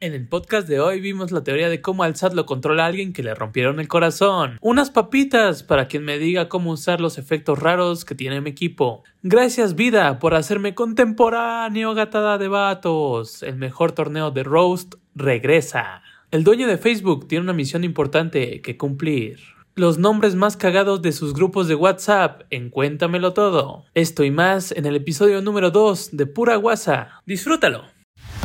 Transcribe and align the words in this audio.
En 0.00 0.14
el 0.14 0.28
podcast 0.28 0.68
de 0.68 0.78
hoy 0.78 1.00
vimos 1.00 1.32
la 1.32 1.42
teoría 1.42 1.68
de 1.68 1.80
cómo 1.80 2.04
al 2.04 2.14
SAT 2.14 2.32
lo 2.34 2.46
controla 2.46 2.86
alguien 2.86 3.12
que 3.12 3.24
le 3.24 3.34
rompieron 3.34 3.80
el 3.80 3.88
corazón. 3.88 4.56
Unas 4.60 4.90
papitas 4.90 5.64
para 5.64 5.88
quien 5.88 6.04
me 6.04 6.18
diga 6.18 6.48
cómo 6.48 6.70
usar 6.70 7.00
los 7.00 7.18
efectos 7.18 7.58
raros 7.58 8.04
que 8.04 8.14
tiene 8.14 8.40
mi 8.40 8.50
equipo. 8.50 9.02
Gracias 9.24 9.74
vida 9.74 10.20
por 10.20 10.36
hacerme 10.36 10.76
contemporáneo 10.76 11.94
gatada 11.94 12.38
de 12.38 12.46
vatos. 12.46 13.42
El 13.42 13.56
mejor 13.56 13.90
torneo 13.90 14.30
de 14.30 14.44
Roast 14.44 14.94
regresa. 15.16 16.02
El 16.30 16.44
dueño 16.44 16.68
de 16.68 16.78
Facebook 16.78 17.26
tiene 17.26 17.42
una 17.42 17.52
misión 17.52 17.82
importante 17.82 18.60
que 18.60 18.76
cumplir. 18.76 19.40
Los 19.74 19.98
nombres 19.98 20.36
más 20.36 20.56
cagados 20.56 21.02
de 21.02 21.10
sus 21.10 21.34
grupos 21.34 21.66
de 21.66 21.74
WhatsApp 21.74 22.42
en 22.50 22.70
Cuéntamelo 22.70 23.32
Todo. 23.32 23.84
Esto 23.94 24.22
y 24.22 24.30
más 24.30 24.70
en 24.70 24.86
el 24.86 24.94
episodio 24.94 25.42
número 25.42 25.72
2 25.72 26.10
de 26.12 26.26
Pura 26.26 26.54
Guasa. 26.54 27.20
Disfrútalo. 27.26 27.97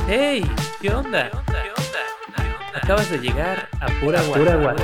¡Hey! 0.06 0.44
¿Qué 0.82 0.90
onda? 0.90 1.32
Acabas 2.74 3.10
de 3.10 3.20
llegar 3.20 3.70
a 3.80 3.88
Pura 4.02 4.22
Guasa. 4.24 4.76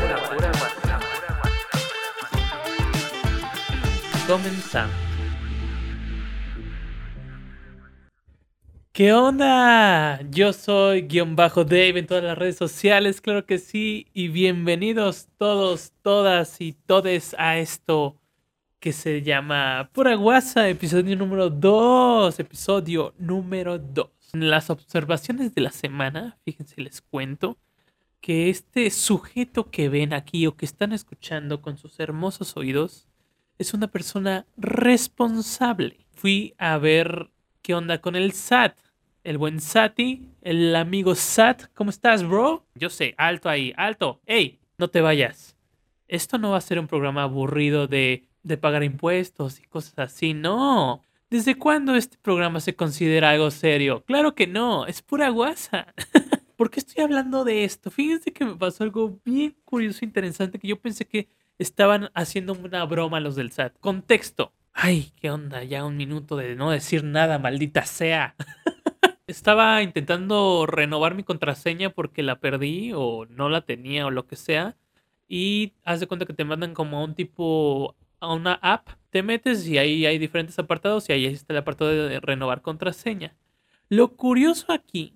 Comenzamos. 4.26 4.96
¿Qué 8.94 9.12
onda? 9.12 10.22
Yo 10.30 10.54
soy 10.54 11.02
guion 11.02 11.36
bajo 11.36 11.66
Dave 11.66 12.00
en 12.00 12.08
todas 12.08 12.24
las 12.24 12.38
redes 12.38 12.56
sociales, 12.56 13.20
claro 13.20 13.46
que 13.46 13.58
sí, 13.58 14.08
y 14.14 14.30
bienvenidos 14.30 15.28
todos, 15.38 15.92
todas 16.02 16.62
y 16.62 16.74
todes 16.74 17.36
a 17.38 17.58
esto 17.58 18.16
que 18.80 18.94
se 18.94 19.22
llama 19.22 19.90
Pura 19.92 20.16
Guasa, 20.16 20.70
episodio 20.70 21.18
número 21.18 21.50
2, 21.50 22.40
episodio 22.40 23.14
número 23.18 23.78
2. 23.78 24.19
En 24.34 24.50
las 24.50 24.70
observaciones 24.70 25.56
de 25.56 25.62
la 25.62 25.72
semana, 25.72 26.38
fíjense, 26.46 26.82
les 26.82 27.02
cuento 27.02 27.58
que 28.22 28.50
este 28.50 28.90
sujeto 28.92 29.72
que 29.72 29.90
ven 29.90 30.14
aquí 30.14 30.46
o 30.46 30.56
que 30.56 30.66
están 30.66 30.94
escuchando 30.94 31.62
con 31.62 31.78
sus 31.78 32.00
hermosos 32.00 32.56
oídos 32.56 33.08
es 33.58 33.74
una 33.74 33.88
persona 33.88 34.46
responsable. 34.58 36.06
Fui 36.14 36.54
a 36.58 36.78
ver 36.78 37.32
qué 37.62 37.74
onda 37.74 38.02
con 38.02 38.16
el 38.16 38.34
SAT. 38.34 38.78
El 39.24 39.38
buen 39.38 39.60
Sati, 39.60 40.30
el 40.42 40.76
amigo 40.76 41.14
Sat, 41.14 41.66
¿cómo 41.74 41.90
estás, 41.90 42.24
bro? 42.24 42.66
Yo 42.76 42.90
sé, 42.90 43.16
alto 43.18 43.50
ahí, 43.50 43.74
alto. 43.76 44.22
¡Ey! 44.26 44.60
No 44.78 44.90
te 44.90 45.02
vayas. 45.02 45.58
Esto 46.08 46.38
no 46.38 46.52
va 46.52 46.58
a 46.58 46.62
ser 46.62 46.80
un 46.80 46.88
programa 46.88 47.24
aburrido 47.24 47.88
de, 47.88 48.28
de 48.44 48.58
pagar 48.58 48.84
impuestos 48.84 49.60
y 49.60 49.64
cosas 49.64 50.00
así, 50.00 50.34
no. 50.34 51.04
¿Desde 51.30 51.56
cuándo 51.56 51.96
este 51.96 52.18
programa 52.18 52.60
se 52.60 52.76
considera 52.76 53.30
algo 53.30 53.52
serio? 53.52 54.04
Claro 54.06 54.34
que 54.34 54.48
no, 54.48 54.88
es 54.88 55.04
pura 55.04 55.30
guasa. 55.30 55.94
¿Por 56.56 56.72
qué 56.72 56.80
estoy 56.80 57.04
hablando 57.04 57.44
de 57.44 57.66
esto? 57.66 57.92
Fíjense 57.92 58.34
que 58.34 58.46
me 58.46 58.56
pasó 58.56 58.84
algo 58.84 59.20
bien 59.24 59.56
curioso 59.64 60.00
e 60.02 60.06
interesante 60.06 60.58
que 60.58 60.68
yo 60.68 60.82
pensé 60.82 61.06
que 61.06 61.30
estaban 61.60 62.10
haciendo 62.16 62.54
una 62.54 62.84
broma 62.86 63.20
los 63.20 63.36
del 63.36 63.52
SAT. 63.52 63.78
Contexto. 63.80 64.54
Ay, 64.74 65.12
qué 65.18 65.30
onda, 65.30 65.64
ya 65.64 65.86
un 65.86 65.98
minuto 65.98 66.36
de 66.36 66.56
no 66.56 66.72
decir 66.72 67.04
nada, 67.04 67.38
maldita 67.38 67.86
sea. 67.86 68.36
Estaba 69.28 69.84
intentando 69.84 70.66
renovar 70.66 71.14
mi 71.14 71.24
contraseña 71.24 71.92
porque 71.92 72.24
la 72.24 72.40
perdí 72.40 72.92
o 72.96 73.28
no 73.28 73.50
la 73.50 73.62
tenía 73.62 74.08
o 74.08 74.12
lo 74.12 74.26
que 74.26 74.36
sea. 74.36 74.78
Y 75.28 75.74
haz 75.84 76.00
de 76.00 76.08
cuenta 76.08 76.26
que 76.26 76.34
te 76.34 76.44
mandan 76.44 76.74
como 76.74 77.04
un 77.04 77.14
tipo, 77.14 77.96
a 78.20 78.34
una 78.34 78.54
app 78.62 78.90
te 79.10 79.24
metes 79.24 79.68
y 79.68 79.78
ahí 79.78 80.06
hay 80.06 80.18
diferentes 80.18 80.60
apartados 80.60 81.10
y 81.10 81.14
ahí 81.14 81.26
está 81.26 81.54
el 81.54 81.60
apartado 81.60 81.92
de 81.92 82.20
renovar 82.20 82.62
contraseña. 82.62 83.36
Lo 83.90 84.16
curioso 84.16 84.72
aquí 84.72 85.16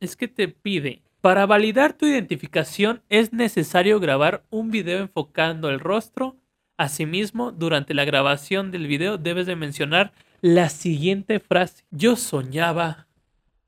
es 0.00 0.16
que 0.16 0.28
te 0.28 0.48
pide, 0.48 1.02
para 1.20 1.46
validar 1.46 1.94
tu 1.94 2.06
identificación 2.06 3.02
es 3.08 3.32
necesario 3.32 3.98
grabar 3.98 4.44
un 4.50 4.70
video 4.70 5.00
enfocando 5.00 5.68
el 5.68 5.80
rostro. 5.80 6.36
Asimismo, 6.76 7.50
durante 7.50 7.92
la 7.92 8.04
grabación 8.04 8.70
del 8.70 8.86
video 8.86 9.18
debes 9.18 9.46
de 9.46 9.56
mencionar 9.56 10.12
la 10.40 10.68
siguiente 10.68 11.40
frase. 11.40 11.84
Yo 11.90 12.14
soñaba 12.14 13.08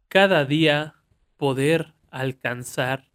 cada 0.08 0.44
día 0.44 0.94
poder 1.36 1.92
alcanzar 2.10 3.08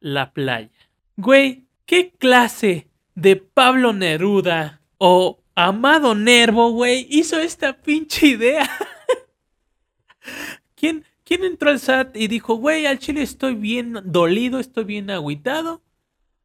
la 0.00 0.32
playa. 0.32 0.70
Güey, 1.16 1.64
¿qué 1.84 2.10
clase 2.10 2.88
de 3.14 3.36
Pablo 3.36 3.92
Neruda 3.92 4.80
o 4.98 5.42
Amado 5.54 6.14
Nervo, 6.14 6.70
güey, 6.70 7.06
hizo 7.10 7.38
esta 7.38 7.80
pinche 7.80 8.26
idea. 8.26 8.68
¿Quién, 10.74 11.04
¿Quién 11.24 11.44
entró 11.44 11.70
al 11.70 11.80
SAT 11.80 12.16
y 12.16 12.28
dijo, 12.28 12.56
güey, 12.56 12.86
al 12.86 12.98
chile 12.98 13.22
estoy 13.22 13.54
bien 13.54 13.98
dolido, 14.04 14.60
estoy 14.60 14.84
bien 14.84 15.10
agüitado? 15.10 15.82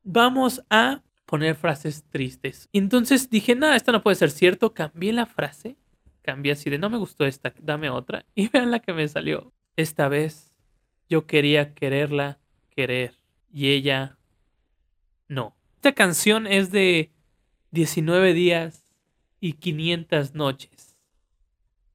Vamos 0.03 0.63
a 0.69 1.03
poner 1.25 1.55
frases 1.55 2.03
tristes. 2.09 2.69
entonces 2.73 3.29
dije, 3.29 3.55
nada, 3.55 3.75
esto 3.75 3.91
no 3.91 4.03
puede 4.03 4.15
ser 4.15 4.31
cierto. 4.31 4.73
Cambié 4.73 5.13
la 5.13 5.25
frase. 5.25 5.77
Cambié 6.21 6.53
así 6.53 6.69
de, 6.69 6.77
no 6.77 6.89
me 6.89 6.97
gustó 6.97 7.25
esta, 7.25 7.53
dame 7.61 7.89
otra. 7.89 8.25
Y 8.35 8.49
vean 8.49 8.71
la 8.71 8.79
que 8.79 8.93
me 8.93 9.07
salió. 9.07 9.53
Esta 9.75 10.09
vez 10.09 10.53
yo 11.09 11.27
quería 11.27 11.73
quererla 11.73 12.39
querer. 12.69 13.19
Y 13.51 13.69
ella 13.69 14.17
no. 15.27 15.55
Esta 15.75 15.93
canción 15.93 16.47
es 16.47 16.71
de 16.71 17.11
19 17.71 18.33
días 18.33 18.85
y 19.39 19.53
500 19.53 20.35
noches 20.35 20.95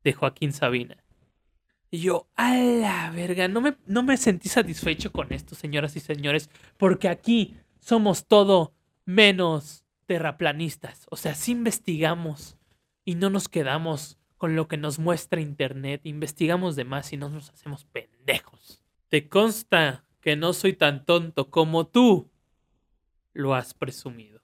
de 0.02 0.12
Joaquín 0.12 0.52
Sabina. 0.52 0.96
Y 1.90 1.98
yo, 1.98 2.28
a 2.34 2.54
la 2.56 3.10
verga, 3.10 3.46
no 3.48 3.60
me, 3.60 3.76
no 3.86 4.02
me 4.02 4.16
sentí 4.16 4.48
satisfecho 4.48 5.12
con 5.12 5.32
esto, 5.32 5.54
señoras 5.54 5.94
y 5.96 6.00
señores, 6.00 6.50
porque 6.76 7.08
aquí 7.08 7.56
somos 7.78 8.26
todo 8.26 8.74
menos 9.04 9.84
terraplanistas. 10.06 11.06
O 11.10 11.16
sea, 11.16 11.34
si 11.34 11.52
investigamos 11.52 12.56
y 13.04 13.14
no 13.14 13.30
nos 13.30 13.48
quedamos 13.48 14.18
con 14.36 14.56
lo 14.56 14.68
que 14.68 14.76
nos 14.76 14.98
muestra 14.98 15.40
Internet, 15.40 16.00
investigamos 16.04 16.76
de 16.76 16.84
más 16.84 17.12
y 17.12 17.16
no 17.16 17.28
nos 17.28 17.50
hacemos 17.50 17.84
pendejos. 17.84 18.82
Te 19.08 19.28
consta 19.28 20.04
que 20.20 20.36
no 20.36 20.52
soy 20.52 20.72
tan 20.72 21.04
tonto 21.04 21.50
como 21.50 21.86
tú 21.86 22.30
lo 23.32 23.54
has 23.54 23.74
presumido. 23.74 24.35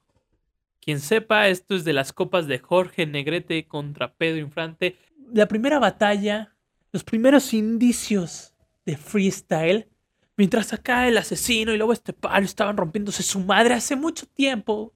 Quien 0.82 0.98
sepa, 0.98 1.46
esto 1.46 1.76
es 1.76 1.84
de 1.84 1.92
las 1.92 2.12
copas 2.12 2.48
de 2.48 2.58
Jorge 2.58 3.06
Negrete 3.06 3.68
contra 3.68 4.12
Pedro 4.14 4.40
Infrante. 4.40 4.96
La 5.32 5.46
primera 5.46 5.78
batalla, 5.78 6.56
los 6.90 7.04
primeros 7.04 7.54
indicios 7.54 8.54
de 8.84 8.96
freestyle, 8.96 9.88
mientras 10.36 10.72
acá 10.72 11.06
el 11.06 11.18
asesino 11.18 11.72
y 11.72 11.76
luego 11.76 11.92
este 11.92 12.12
palo 12.12 12.44
estaban 12.44 12.76
rompiéndose 12.76 13.22
su 13.22 13.38
madre 13.38 13.74
hace 13.74 13.94
mucho 13.94 14.26
tiempo. 14.26 14.92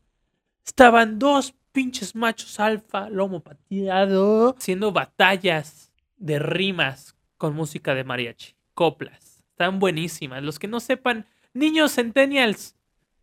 Estaban 0.67 1.21
dos 1.21 1.55
pinches 1.71 2.17
machos 2.17 2.59
alfa, 2.59 3.09
lomo 3.09 3.45
pateado, 3.45 4.57
haciendo 4.59 4.91
batallas 4.91 5.93
de 6.17 6.41
rimas 6.41 7.15
con 7.37 7.55
música 7.55 7.95
de 7.95 8.03
mariachi, 8.03 8.57
coplas. 8.75 9.45
Están 9.51 9.79
buenísimas. 9.79 10.43
Los 10.43 10.59
que 10.59 10.67
no 10.67 10.81
sepan, 10.81 11.27
niños 11.55 11.95
centennials, 11.95 12.76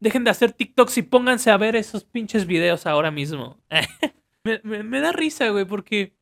Dejen 0.03 0.25
de 0.25 0.31
hacer 0.31 0.51
TikToks 0.51 0.97
y 0.97 1.01
pónganse 1.03 1.49
a 1.49 1.55
ver 1.55 1.77
esos 1.77 2.03
pinches 2.03 2.45
videos 2.45 2.85
ahora 2.85 3.09
mismo. 3.09 3.57
me, 4.43 4.99
da 4.99 5.13
risa, 5.13 5.47
güey, 5.47 5.63
porque, 5.63 6.13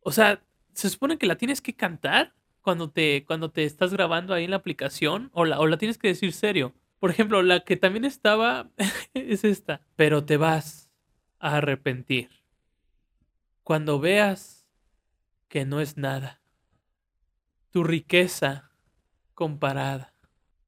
o 0.00 0.12
sea, 0.12 0.44
se 0.74 0.90
supone 0.90 1.16
que 1.16 1.26
la 1.26 1.36
tienes 1.36 1.62
que 1.62 1.74
cantar 1.74 2.34
cuando 2.60 2.90
te, 2.90 3.24
cuando 3.24 3.50
te 3.50 3.64
estás 3.64 3.94
grabando 3.94 4.34
ahí 4.34 4.44
en 4.44 4.50
la 4.50 4.58
aplicación 4.58 5.30
o 5.32 5.46
la, 5.46 5.58
o 5.58 5.66
la 5.66 5.78
tienes 5.78 5.96
que 5.96 6.08
decir 6.08 6.34
serio. 6.34 6.74
Por 6.98 7.08
ejemplo, 7.10 7.42
la 7.42 7.60
que 7.60 7.78
también 7.78 8.04
estaba 8.04 8.68
es 9.14 9.44
esta. 9.44 9.80
Pero 9.96 10.26
te 10.26 10.36
vas 10.36 10.90
a 11.38 11.56
arrepentir. 11.56 12.28
Cuando 13.62 13.98
veas 13.98 14.68
que 15.48 15.64
no 15.64 15.80
es 15.80 15.96
nada. 15.96 16.42
Tu 17.70 17.82
riqueza 17.82 18.72
comparada 19.32 20.12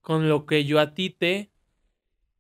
con 0.01 0.31
lo 0.31 0.47
que 0.47 0.65
yo 0.65 0.81
a 0.81 0.95
ti 0.95 1.11
te 1.11 1.53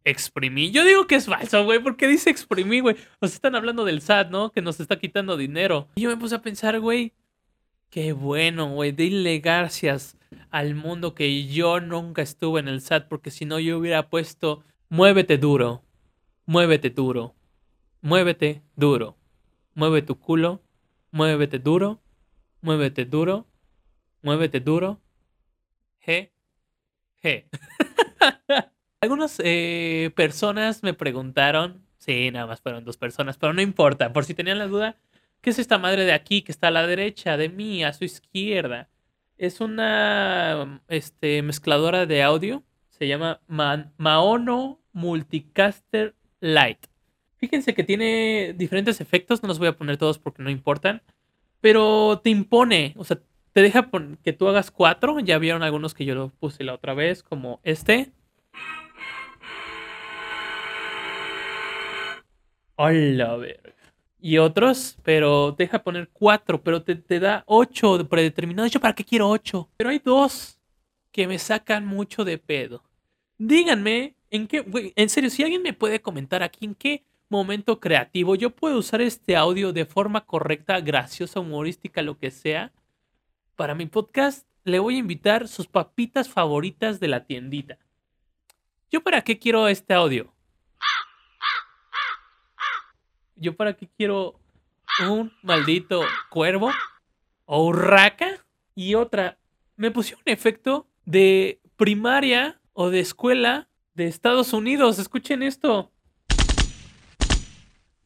exprimí. 0.04 0.70
Yo 0.70 0.84
digo 0.84 1.06
que 1.06 1.16
es 1.16 1.26
falso, 1.26 1.64
güey, 1.64 1.78
porque 1.80 2.06
dice 2.06 2.30
exprimí, 2.30 2.80
güey. 2.80 2.96
Nos 3.20 3.34
están 3.34 3.54
hablando 3.54 3.84
del 3.84 4.00
SAT, 4.00 4.30
¿no? 4.30 4.50
Que 4.50 4.62
nos 4.62 4.80
está 4.80 4.98
quitando 4.98 5.36
dinero. 5.36 5.88
Y 5.96 6.02
yo 6.02 6.10
me 6.10 6.16
puse 6.16 6.34
a 6.34 6.42
pensar, 6.42 6.78
güey, 6.80 7.12
qué 7.90 8.12
bueno, 8.12 8.70
güey. 8.72 8.92
Dile 8.92 9.38
gracias 9.38 10.16
al 10.50 10.74
mundo 10.74 11.14
que 11.14 11.46
yo 11.46 11.80
nunca 11.80 12.22
estuve 12.22 12.60
en 12.60 12.68
el 12.68 12.80
SAT, 12.80 13.08
porque 13.08 13.30
si 13.30 13.44
no 13.44 13.58
yo 13.58 13.78
hubiera 13.78 14.08
puesto, 14.08 14.64
muévete 14.88 15.38
duro, 15.38 15.82
muévete 16.46 16.90
duro, 16.90 17.34
muévete 18.00 18.62
duro, 18.76 19.16
mueve 19.74 20.02
tu 20.02 20.18
culo, 20.18 20.62
muévete 21.10 21.58
duro, 21.58 22.00
muévete 22.60 23.04
duro, 23.04 23.46
muévete 24.22 24.60
duro, 24.60 25.00
G, 26.04 26.32
G. 27.22 27.48
Algunas 29.00 29.40
eh, 29.44 30.10
personas 30.16 30.82
me 30.82 30.92
preguntaron, 30.92 31.84
sí, 31.98 32.32
nada 32.32 32.46
más 32.46 32.60
fueron 32.60 32.84
dos 32.84 32.96
personas, 32.96 33.38
pero 33.38 33.52
no 33.52 33.62
importa, 33.62 34.12
por 34.12 34.24
si 34.24 34.34
tenían 34.34 34.58
la 34.58 34.66
duda, 34.66 34.96
¿qué 35.40 35.50
es 35.50 35.60
esta 35.60 35.78
madre 35.78 36.04
de 36.04 36.12
aquí 36.12 36.42
que 36.42 36.50
está 36.50 36.68
a 36.68 36.72
la 36.72 36.84
derecha 36.84 37.36
de 37.36 37.48
mí, 37.48 37.84
a 37.84 37.92
su 37.92 38.04
izquierda? 38.04 38.88
Es 39.36 39.60
una 39.60 40.82
este, 40.88 41.42
mezcladora 41.42 42.06
de 42.06 42.24
audio. 42.24 42.64
Se 42.88 43.06
llama 43.06 43.40
Maono 43.46 44.80
Multicaster 44.92 46.16
Lite. 46.40 46.88
Fíjense 47.36 47.72
que 47.72 47.84
tiene 47.84 48.52
diferentes 48.58 49.00
efectos. 49.00 49.40
No 49.42 49.48
los 49.48 49.60
voy 49.60 49.68
a 49.68 49.76
poner 49.76 49.96
todos 49.96 50.18
porque 50.18 50.42
no 50.42 50.50
importan. 50.50 51.02
Pero 51.60 52.20
te 52.22 52.30
impone. 52.30 52.94
O 52.96 53.04
sea, 53.04 53.20
te 53.52 53.62
deja 53.62 53.88
que 54.24 54.32
tú 54.32 54.48
hagas 54.48 54.72
cuatro. 54.72 55.20
Ya 55.20 55.38
vieron 55.38 55.62
algunos 55.62 55.94
que 55.94 56.04
yo 56.04 56.16
lo 56.16 56.30
puse 56.30 56.64
la 56.64 56.74
otra 56.74 56.94
vez. 56.94 57.22
Como 57.22 57.60
este. 57.62 58.10
Hola, 62.80 63.34
verga. 63.34 63.74
Y 64.20 64.38
otros, 64.38 64.96
pero 65.02 65.50
deja 65.50 65.82
poner 65.82 66.10
cuatro, 66.12 66.62
pero 66.62 66.80
te, 66.84 67.18
da 67.18 67.42
ocho 67.46 68.08
predeterminado. 68.08 68.68
Yo, 68.68 68.78
¿para 68.78 68.94
qué 68.94 69.02
quiero 69.04 69.28
ocho? 69.28 69.68
Pero 69.76 69.90
hay 69.90 69.98
dos 69.98 70.60
que 71.10 71.26
me 71.26 71.40
sacan 71.40 71.84
mucho 71.86 72.24
de 72.24 72.38
pedo. 72.38 72.84
Díganme, 73.36 74.14
en 74.30 74.46
qué, 74.46 74.92
en 74.94 75.08
serio, 75.08 75.28
si 75.28 75.42
alguien 75.42 75.62
me 75.62 75.72
puede 75.72 76.00
comentar 76.00 76.44
aquí 76.44 76.66
en 76.66 76.76
qué 76.76 77.04
momento 77.28 77.80
creativo 77.80 78.36
yo 78.36 78.50
puedo 78.50 78.78
usar 78.78 79.00
este 79.00 79.34
audio 79.34 79.72
de 79.72 79.84
forma 79.84 80.24
correcta, 80.24 80.80
graciosa, 80.80 81.40
humorística, 81.40 82.00
lo 82.02 82.16
que 82.16 82.30
sea. 82.30 82.70
Para 83.56 83.74
mi 83.74 83.86
podcast 83.86 84.46
le 84.62 84.78
voy 84.78 84.94
a 84.94 84.98
invitar 84.98 85.48
sus 85.48 85.66
papitas 85.66 86.28
favoritas 86.28 87.00
de 87.00 87.08
la 87.08 87.24
tiendita. 87.24 87.76
¿Yo 88.88 89.02
para 89.02 89.22
qué 89.22 89.36
quiero 89.36 89.66
este 89.66 89.94
audio? 89.94 90.32
¿Yo 93.40 93.56
para 93.56 93.74
qué 93.74 93.88
quiero 93.96 94.40
un 95.08 95.32
maldito 95.42 96.02
cuervo? 96.28 96.72
¿O 97.44 97.66
urraca? 97.66 98.44
Y 98.74 98.96
otra, 98.96 99.38
me 99.76 99.92
puse 99.92 100.16
un 100.16 100.22
efecto 100.26 100.88
de 101.04 101.60
primaria 101.76 102.60
o 102.72 102.90
de 102.90 102.98
escuela 102.98 103.68
de 103.94 104.08
Estados 104.08 104.52
Unidos. 104.52 104.98
Escuchen 104.98 105.44
esto. 105.44 105.92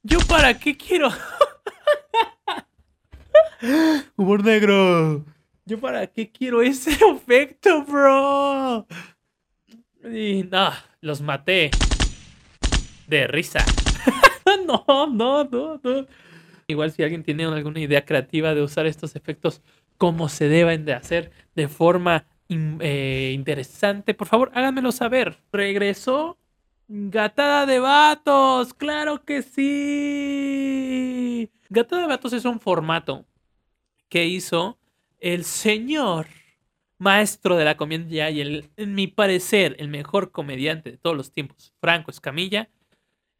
¿Yo 0.03 0.19
para 0.29 0.59
qué 0.59 0.77
quiero? 0.77 1.09
Humor 4.17 4.45
negro. 4.45 5.25
¿Yo 5.65 5.81
para 5.81 6.07
qué 6.09 6.31
quiero 6.31 6.61
ese 6.61 6.91
efecto, 7.11 7.85
bro? 7.85 8.87
Y 10.05 10.43
no, 10.43 10.71
los 11.01 11.23
maté. 11.23 11.71
De 13.07 13.27
risa. 13.27 13.65
no, 14.89 15.07
no, 15.07 15.45
no, 15.45 15.81
no. 15.83 16.07
Igual 16.67 16.93
si 16.93 17.03
alguien 17.03 17.23
tiene 17.23 17.45
alguna 17.45 17.81
idea 17.81 18.05
creativa 18.05 18.55
de 18.55 18.63
usar 18.63 18.87
estos 18.87 19.17
efectos 19.17 19.63
como 19.99 20.29
se 20.29 20.49
deben 20.49 20.85
de 20.85 20.95
hacer 20.95 21.33
de 21.55 21.69
forma 21.69 22.27
eh, 22.49 23.33
interesante, 23.35 24.15
por 24.15 24.27
favor 24.27 24.51
háganmelo 24.55 24.93
saber. 24.93 25.39
Regresó 25.53 26.39
Gatada 26.89 27.67
de 27.67 27.79
Vatos, 27.79 28.75
claro 28.75 29.25
que 29.25 29.43
sí. 29.43 30.73
Gatada 31.71 32.03
de 32.03 32.09
Vatos 32.09 32.33
es 32.33 32.45
un 32.45 32.61
formato 32.61 33.25
que 34.09 34.27
hizo 34.27 34.79
el 35.21 35.45
señor 35.45 36.27
maestro 36.99 37.57
de 37.57 37.65
la 37.65 37.77
comedia 37.77 38.31
y 38.31 38.41
en 38.77 38.95
mi 38.95 39.07
parecer, 39.07 39.75
el 39.79 39.89
mejor 39.89 40.31
comediante 40.31 40.91
de 40.91 40.99
todos 40.99 41.17
los 41.17 41.33
tiempos, 41.33 41.73
Franco 41.81 42.11
Escamilla, 42.11 42.69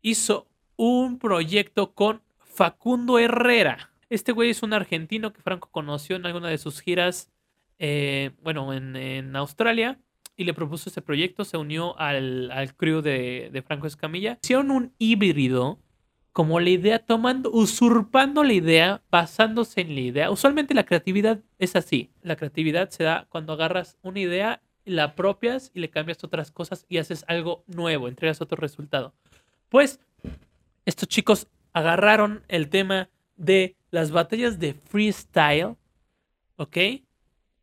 hizo 0.01 0.49
un 0.85 1.21
proyecto 1.21 1.95
con 1.95 2.23
Facundo 2.41 3.21
Herrera. 3.21 3.93
Este 4.11 4.33
güey 4.33 4.51
es 4.51 4.65
un 4.65 4.73
argentino 4.73 5.33
que 5.33 5.41
Franco 5.41 5.69
conoció 5.71 6.17
en 6.17 6.27
alguna 6.27 6.49
de 6.49 6.59
sus 6.59 6.81
giras, 6.81 7.31
eh, 7.79 8.33
bueno, 8.43 8.73
en, 8.75 9.37
Australia, 9.37 10.01
y 10.37 10.43
le 10.43 10.55
propuso 10.55 10.91
este 10.91 11.01
proyecto, 11.01 11.45
se 11.45 11.57
unió 11.57 11.97
al, 12.01 12.51
al 12.51 12.75
crew 12.75 13.01
de, 13.01 13.51
de, 13.53 13.63
Franco 13.63 13.87
Escamilla. 13.87 14.41
Hicieron 14.43 14.73
un 14.73 14.93
híbrido, 14.99 15.79
como 16.33 16.59
la 16.59 16.71
idea, 16.71 16.99
tomando, 16.99 17.53
usurpando 17.53 18.43
la 18.43 18.55
idea, 18.55 19.03
basándose 19.09 19.83
en 19.83 19.95
la 19.95 20.01
idea. 20.01 20.31
Usualmente 20.33 20.75
la 20.75 20.85
creatividad 20.85 21.39
es 21.61 21.77
así. 21.77 22.11
La 22.23 22.35
creatividad 22.35 22.91
se 22.91 23.05
da 23.05 23.29
cuando 23.29 23.53
agarras 23.53 23.99
una 24.03 24.19
idea, 24.19 24.61
la 24.85 25.05
apropias 25.05 25.71
y 25.75 25.79
le 25.79 25.91
cambias 25.91 26.25
otras 26.25 26.51
cosas 26.51 26.87
y 26.89 26.99
haces 26.99 27.25
algo 27.29 27.63
nuevo, 27.69 28.09
entregas 28.09 28.41
otro 28.41 28.57
resultado. 28.57 29.15
Pues 29.69 30.01
estos 30.85 31.09
chicos 31.09 31.49
agarraron 31.73 32.45
el 32.49 32.69
tema 32.69 33.09
de 33.37 33.77
las 33.91 34.11
batallas 34.11 34.59
de 34.59 34.75
freestyle, 34.75 35.77
¿ok? 36.57 36.77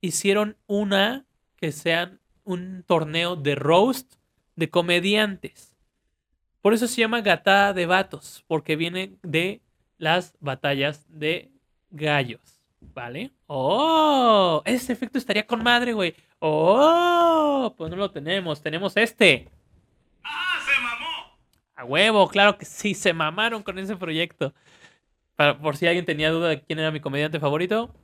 Hicieron 0.01 0.57
una 0.68 1.25
que 1.57 1.71
sean 1.71 2.19
un 2.44 2.83
torneo 2.86 3.36
de 3.36 3.56
roast 3.56 4.16
de 4.56 4.69
comediantes. 4.69 5.75
Por 6.62 6.74
eso 6.74 6.88
se 6.88 7.01
llama 7.01 7.21
Gatada 7.21 7.74
de 7.74 7.86
Vatos, 7.86 8.44
porque 8.48 8.75
viene 8.75 9.16
de 9.24 9.62
las 9.98 10.36
batallas 10.39 11.06
de 11.10 11.51
gallos, 11.89 12.62
¿vale? 12.94 13.31
¡Oh! 13.48 14.62
Ese 14.65 14.94
efecto 14.94 15.18
estaría 15.18 15.48
con 15.48 15.63
madre, 15.63 15.94
güey. 15.94 16.15
¡Oh! 16.39 17.74
Pues 17.77 17.89
no 17.89 17.98
lo 17.98 18.12
tenemos, 18.12 18.62
tenemos 18.62 18.95
este. 18.98 19.48
A 21.80 21.86
huevo, 21.86 22.28
claro 22.28 22.58
que 22.58 22.66
sí, 22.66 22.94
se 22.94 23.14
mamaron 23.14 23.64
con 23.64 23.80
ese 23.80 23.96
proyecto. 23.96 24.54
por 25.62 25.78
si 25.78 25.88
alguien 25.88 26.04
tenía 26.04 26.30
duda 26.30 26.50
de 26.50 26.62
quién 26.62 26.78
era 26.78 26.92
mi 26.92 27.00
comediante 27.00 27.40
favorito. 27.40 27.96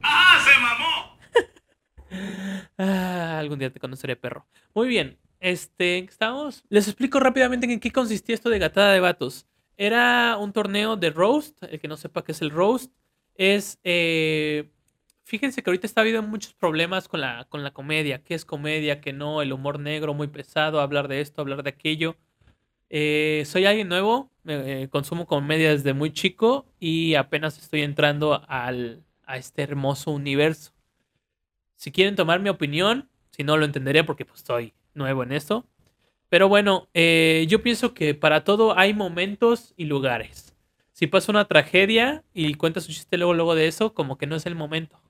¡Ah, 0.00 0.38
se 0.44 0.60
mamó! 0.60 1.18
ah, 2.78 3.38
algún 3.40 3.58
día 3.58 3.72
te 3.72 3.80
conoceré, 3.80 4.14
perro. 4.14 4.46
Muy 4.74 4.86
bien, 4.86 5.18
este, 5.40 5.98
estamos. 5.98 6.62
Les 6.68 6.86
explico 6.86 7.18
rápidamente 7.18 7.66
en 7.66 7.80
qué 7.80 7.90
consistía 7.90 8.36
esto 8.36 8.48
de 8.48 8.60
Gatada 8.60 8.92
de 8.92 9.00
Vatos. 9.00 9.44
Era 9.76 10.36
un 10.36 10.52
torneo 10.52 10.94
de 10.94 11.10
roast. 11.10 11.60
El 11.64 11.80
que 11.80 11.88
no 11.88 11.96
sepa 11.96 12.22
qué 12.22 12.30
es 12.30 12.42
el 12.42 12.50
roast, 12.50 12.92
es. 13.34 13.80
Eh, 13.82 14.70
fíjense 15.24 15.64
que 15.64 15.70
ahorita 15.70 15.88
está 15.88 16.02
habiendo 16.02 16.22
muchos 16.22 16.54
problemas 16.54 17.08
con 17.08 17.20
la, 17.22 17.44
con 17.48 17.64
la 17.64 17.72
comedia. 17.72 18.22
¿Qué 18.22 18.34
es 18.34 18.44
comedia? 18.44 19.00
¿Qué 19.00 19.12
no? 19.12 19.42
El 19.42 19.52
humor 19.52 19.80
negro 19.80 20.14
muy 20.14 20.28
pesado, 20.28 20.80
hablar 20.80 21.08
de 21.08 21.20
esto, 21.20 21.40
hablar 21.42 21.64
de 21.64 21.70
aquello. 21.70 22.16
Eh, 22.90 23.44
soy 23.46 23.66
alguien 23.66 23.88
nuevo, 23.88 24.30
eh, 24.46 24.88
consumo 24.90 25.26
comedia 25.26 25.70
desde 25.70 25.94
muy 25.94 26.12
chico 26.12 26.66
y 26.80 27.14
apenas 27.14 27.56
estoy 27.56 27.82
entrando 27.82 28.42
al, 28.48 29.04
a 29.24 29.36
este 29.36 29.62
hermoso 29.62 30.10
universo. 30.10 30.72
Si 31.76 31.92
quieren 31.92 32.16
tomar 32.16 32.40
mi 32.40 32.48
opinión, 32.48 33.08
si 33.30 33.44
no 33.44 33.56
lo 33.56 33.64
entenderé 33.64 34.02
porque 34.02 34.24
pues 34.24 34.40
estoy 34.40 34.74
nuevo 34.92 35.22
en 35.22 35.32
esto. 35.32 35.64
Pero 36.28 36.48
bueno, 36.48 36.88
eh, 36.92 37.46
yo 37.48 37.62
pienso 37.62 37.94
que 37.94 38.14
para 38.14 38.44
todo 38.44 38.76
hay 38.76 38.92
momentos 38.92 39.72
y 39.76 39.84
lugares. 39.84 40.56
Si 40.92 41.06
pasa 41.06 41.32
una 41.32 41.46
tragedia 41.46 42.24
y 42.34 42.54
cuentas 42.54 42.88
un 42.88 42.94
chiste 42.94 43.16
luego, 43.16 43.34
luego 43.34 43.54
de 43.54 43.68
eso, 43.68 43.94
como 43.94 44.18
que 44.18 44.26
no 44.26 44.36
es 44.36 44.46
el 44.46 44.56
momento. 44.56 45.00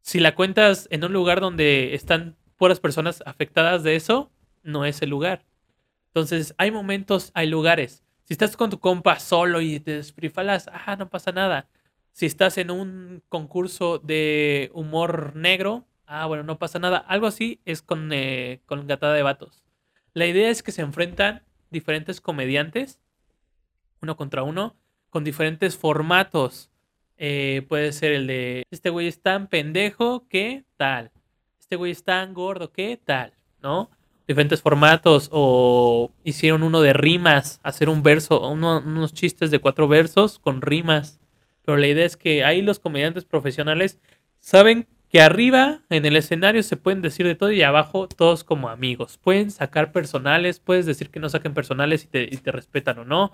Si 0.00 0.18
la 0.18 0.34
cuentas 0.34 0.88
en 0.90 1.04
un 1.04 1.12
lugar 1.12 1.40
donde 1.40 1.94
están 1.94 2.36
puras 2.56 2.80
personas 2.80 3.22
afectadas 3.26 3.82
de 3.82 3.96
eso, 3.96 4.32
no 4.62 4.84
es 4.84 5.02
el 5.02 5.10
lugar. 5.10 5.44
Entonces, 6.14 6.54
hay 6.58 6.70
momentos, 6.70 7.30
hay 7.32 7.46
lugares. 7.46 8.04
Si 8.24 8.34
estás 8.34 8.54
con 8.54 8.68
tu 8.68 8.78
compa 8.78 9.18
solo 9.18 9.62
y 9.62 9.80
te 9.80 9.92
desprifalas, 9.92 10.68
ah, 10.70 10.96
no 10.96 11.08
pasa 11.08 11.32
nada. 11.32 11.68
Si 12.12 12.26
estás 12.26 12.58
en 12.58 12.70
un 12.70 13.22
concurso 13.30 13.98
de 13.98 14.70
humor 14.74 15.34
negro, 15.34 15.86
ah, 16.06 16.26
bueno, 16.26 16.42
no 16.42 16.58
pasa 16.58 16.78
nada. 16.78 16.98
Algo 16.98 17.26
así 17.26 17.60
es 17.64 17.80
con, 17.80 18.12
eh, 18.12 18.60
con 18.66 18.86
Gatada 18.86 19.14
de 19.14 19.22
Vatos. 19.22 19.64
La 20.12 20.26
idea 20.26 20.50
es 20.50 20.62
que 20.62 20.72
se 20.72 20.82
enfrentan 20.82 21.42
diferentes 21.70 22.20
comediantes, 22.20 23.00
uno 24.02 24.14
contra 24.16 24.42
uno, 24.42 24.76
con 25.08 25.24
diferentes 25.24 25.78
formatos. 25.78 26.70
Eh, 27.16 27.64
puede 27.70 27.92
ser 27.92 28.12
el 28.12 28.26
de, 28.26 28.64
este 28.70 28.90
güey 28.90 29.06
es 29.06 29.22
tan 29.22 29.46
pendejo 29.46 30.28
que 30.28 30.64
tal. 30.76 31.10
Este 31.58 31.76
güey 31.76 31.92
es 31.92 32.04
tan 32.04 32.34
gordo 32.34 32.70
que 32.70 32.98
tal, 33.02 33.32
¿no? 33.62 33.90
Diferentes 34.26 34.62
formatos 34.62 35.28
o 35.32 36.10
hicieron 36.24 36.62
uno 36.62 36.80
de 36.80 36.92
rimas, 36.92 37.60
hacer 37.62 37.88
un 37.88 38.02
verso, 38.02 38.48
unos 38.48 39.14
chistes 39.14 39.50
de 39.50 39.58
cuatro 39.58 39.88
versos 39.88 40.38
con 40.38 40.62
rimas. 40.62 41.20
Pero 41.64 41.76
la 41.76 41.86
idea 41.86 42.04
es 42.04 42.16
que 42.16 42.44
ahí 42.44 42.62
los 42.62 42.78
comediantes 42.78 43.24
profesionales 43.24 43.98
saben 44.40 44.86
que 45.08 45.20
arriba 45.20 45.82
en 45.90 46.06
el 46.06 46.16
escenario 46.16 46.62
se 46.62 46.76
pueden 46.76 47.02
decir 47.02 47.26
de 47.26 47.34
todo 47.34 47.52
y 47.52 47.62
abajo 47.62 48.08
todos 48.08 48.44
como 48.44 48.70
amigos. 48.70 49.18
Pueden 49.18 49.50
sacar 49.50 49.92
personales, 49.92 50.58
puedes 50.58 50.86
decir 50.86 51.10
que 51.10 51.20
no 51.20 51.28
saquen 51.28 51.52
personales 51.52 52.04
y 52.04 52.06
te, 52.06 52.22
y 52.22 52.38
te 52.38 52.50
respetan 52.50 52.98
o 52.98 53.04
no. 53.04 53.32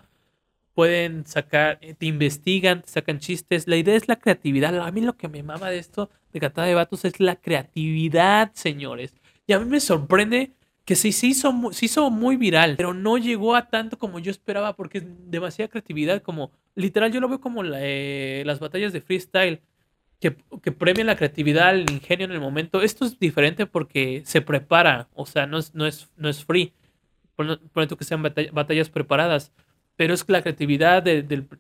Pueden 0.75 1.27
sacar, 1.27 1.79
te 1.79 2.07
investigan, 2.07 2.83
te 2.83 2.89
sacan 2.89 3.21
chistes. 3.21 3.69
La 3.69 3.77
idea 3.77 3.95
es 3.95 4.09
la 4.09 4.17
creatividad. 4.17 4.77
A 4.77 4.91
mí 4.91 5.01
lo 5.01 5.17
que 5.17 5.29
me 5.29 5.43
mama 5.43 5.71
de 5.71 5.79
esto 5.79 6.11
de 6.33 6.41
Catada 6.41 6.67
de 6.67 6.75
Vatos 6.75 7.05
es 7.05 7.21
la 7.21 7.37
creatividad, 7.37 8.51
señores. 8.55 9.15
Y 9.47 9.53
a 9.53 9.61
mí 9.61 9.65
me 9.65 9.81
sorprende 9.81 10.53
que 10.89 10.97
sí 10.97 11.13
se 11.13 11.27
hizo, 11.27 11.53
hizo 11.83 12.09
muy 12.11 12.37
viral, 12.39 12.77
pero 12.79 12.95
no 12.95 13.19
llegó 13.19 13.55
a 13.55 13.69
tanto 13.69 13.99
como 13.99 14.21
yo 14.21 14.31
esperaba 14.31 14.75
porque 14.75 14.99
es 14.99 15.05
demasiada 15.31 15.69
creatividad, 15.69 16.23
como 16.23 16.51
literal 16.75 17.13
yo 17.13 17.21
lo 17.21 17.29
veo 17.29 17.43
como 17.43 17.63
eh, 17.63 18.43
las 18.47 18.59
batallas 18.59 18.95
de 18.95 19.03
freestyle. 19.03 19.61
que, 20.19 20.35
que 20.63 20.73
premia 20.73 21.05
la 21.05 21.15
creatividad, 21.17 21.75
el 21.75 21.91
ingenio 21.91 22.25
en 22.25 22.33
el 22.33 22.41
momento. 22.41 22.81
Esto 22.81 23.05
es 23.05 23.19
diferente 23.19 23.67
porque 23.67 24.23
se 24.25 24.41
prepara, 24.41 25.09
o 25.15 25.27
sea, 25.27 25.47
no 25.47 25.59
es, 25.59 25.75
no 25.75 25.87
es, 25.87 26.09
no 26.17 26.31
es 26.31 26.43
free. 26.43 26.73
Por 27.37 27.47
que 27.99 28.05
sean 28.05 28.23
batall- 28.25 28.51
batallas 28.51 28.89
preparadas, 28.89 29.53
pero 29.95 30.15
es 30.15 30.25
la 30.27 30.41
creatividad 30.41 31.03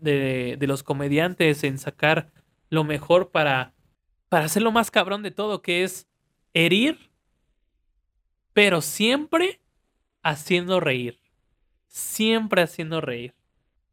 de- 0.00 0.56
de 0.56 0.66
los 0.66 0.82
comediantes 0.82 1.64
en 1.64 1.76
sacar 1.78 2.30
lo 2.70 2.82
mejor 2.82 3.30
para, 3.30 3.74
para 4.30 4.46
hacer 4.46 4.62
lo 4.62 4.72
más 4.72 4.90
cabrón 4.90 5.22
de 5.22 5.30
todo, 5.32 5.60
que 5.60 5.84
es 5.84 6.08
herir, 6.54 7.07
pero 8.58 8.80
siempre 8.80 9.60
haciendo 10.20 10.80
reír. 10.80 11.20
Siempre 11.86 12.60
haciendo 12.62 13.00
reír. 13.00 13.32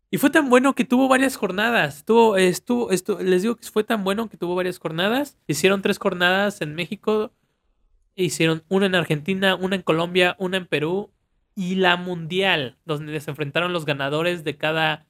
Y 0.10 0.18
fue 0.18 0.32
tan 0.32 0.50
bueno 0.50 0.74
que 0.74 0.84
tuvo 0.86 1.08
varias 1.08 1.36
jornadas. 1.36 2.04
Tuvo, 2.04 2.36
estuvo, 2.36 2.90
estu- 2.90 3.20
les 3.20 3.44
digo 3.44 3.58
que 3.58 3.68
fue 3.68 3.84
tan 3.84 4.04
bueno 4.04 4.28
que 4.28 4.38
tuvo 4.38 4.56
varias 4.56 4.80
jornadas. 4.80 5.38
Hicieron 5.46 5.84
tres 5.84 6.00
jornadas 6.00 6.62
en 6.62 6.74
México. 6.74 7.32
Hicieron 8.16 8.64
una 8.68 8.88
en 8.88 8.96
Argentina, 8.96 9.54
una 9.54 9.76
en 9.76 9.84
Colombia, 9.84 10.36
una 10.40 10.58
en 10.58 10.66
Perú. 10.66 11.12
Y 11.54 11.76
la 11.76 11.96
mundial, 11.96 12.80
donde 12.86 13.20
se 13.20 13.30
enfrentaron 13.30 13.72
los 13.72 13.86
ganadores 13.86 14.44
de 14.44 14.58
cada, 14.58 15.06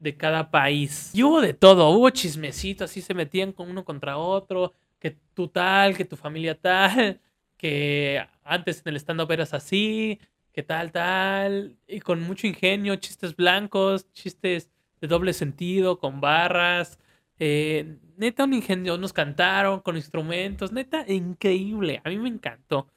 de 0.00 0.18
cada 0.18 0.50
país. 0.50 1.12
Y 1.14 1.22
hubo 1.22 1.40
de 1.40 1.54
todo. 1.54 1.88
Hubo 1.92 2.10
chismecito, 2.10 2.84
así 2.84 3.00
se 3.00 3.14
metían 3.14 3.52
con 3.52 3.70
uno 3.70 3.86
contra 3.86 4.18
otro. 4.18 4.74
Que 4.98 5.16
tú 5.32 5.48
tal, 5.48 5.96
que 5.96 6.04
tu 6.04 6.16
familia 6.16 6.60
tal. 6.60 7.22
Que 7.58 8.26
antes 8.44 8.80
en 8.86 8.94
el 8.94 8.96
stand-up 8.96 9.30
eras 9.30 9.52
así 9.52 10.18
que 10.58 10.64
tal, 10.64 10.90
tal, 10.90 11.76
y 11.86 12.00
con 12.00 12.20
mucho 12.20 12.48
ingenio, 12.48 12.96
chistes 12.96 13.36
blancos, 13.36 14.12
chistes 14.12 14.68
de 15.00 15.06
doble 15.06 15.32
sentido, 15.32 16.00
con 16.00 16.20
barras, 16.20 16.98
eh, 17.38 17.98
neta 18.16 18.42
un 18.42 18.54
ingenio, 18.54 18.98
nos 18.98 19.12
cantaron 19.12 19.78
con 19.78 19.94
instrumentos, 19.94 20.72
neta, 20.72 21.04
increíble, 21.06 22.00
a 22.02 22.08
mí 22.08 22.18
me 22.18 22.28
encantó, 22.28 22.88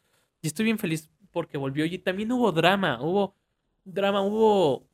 y 0.41 0.48
estoy 0.48 0.65
bien 0.65 0.80
feliz 0.80 1.12
porque 1.30 1.60
volvió, 1.60 1.86
y 1.86 2.00
también 2.00 2.32
hubo 2.32 2.51
drama, 2.51 3.00
hubo 3.00 3.36
drama, 3.84 4.24
hubo... 4.24 4.88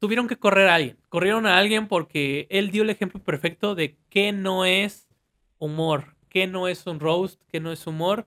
Tuvieron 0.00 0.26
que 0.26 0.38
correr 0.40 0.66
a 0.66 0.74
alguien, 0.74 0.98
corrieron 1.08 1.46
a 1.46 1.56
alguien 1.56 1.86
porque 1.86 2.48
él 2.50 2.72
dio 2.72 2.82
el 2.82 2.90
ejemplo 2.90 3.22
perfecto 3.22 3.76
de 3.76 3.96
qué 4.08 4.32
no 4.32 4.64
es 4.64 5.08
humor, 5.58 6.16
qué 6.30 6.48
no 6.48 6.66
es 6.66 6.84
un 6.88 6.98
roast, 6.98 7.40
qué 7.46 7.60
no 7.60 7.70
es 7.70 7.86
humor, 7.86 8.26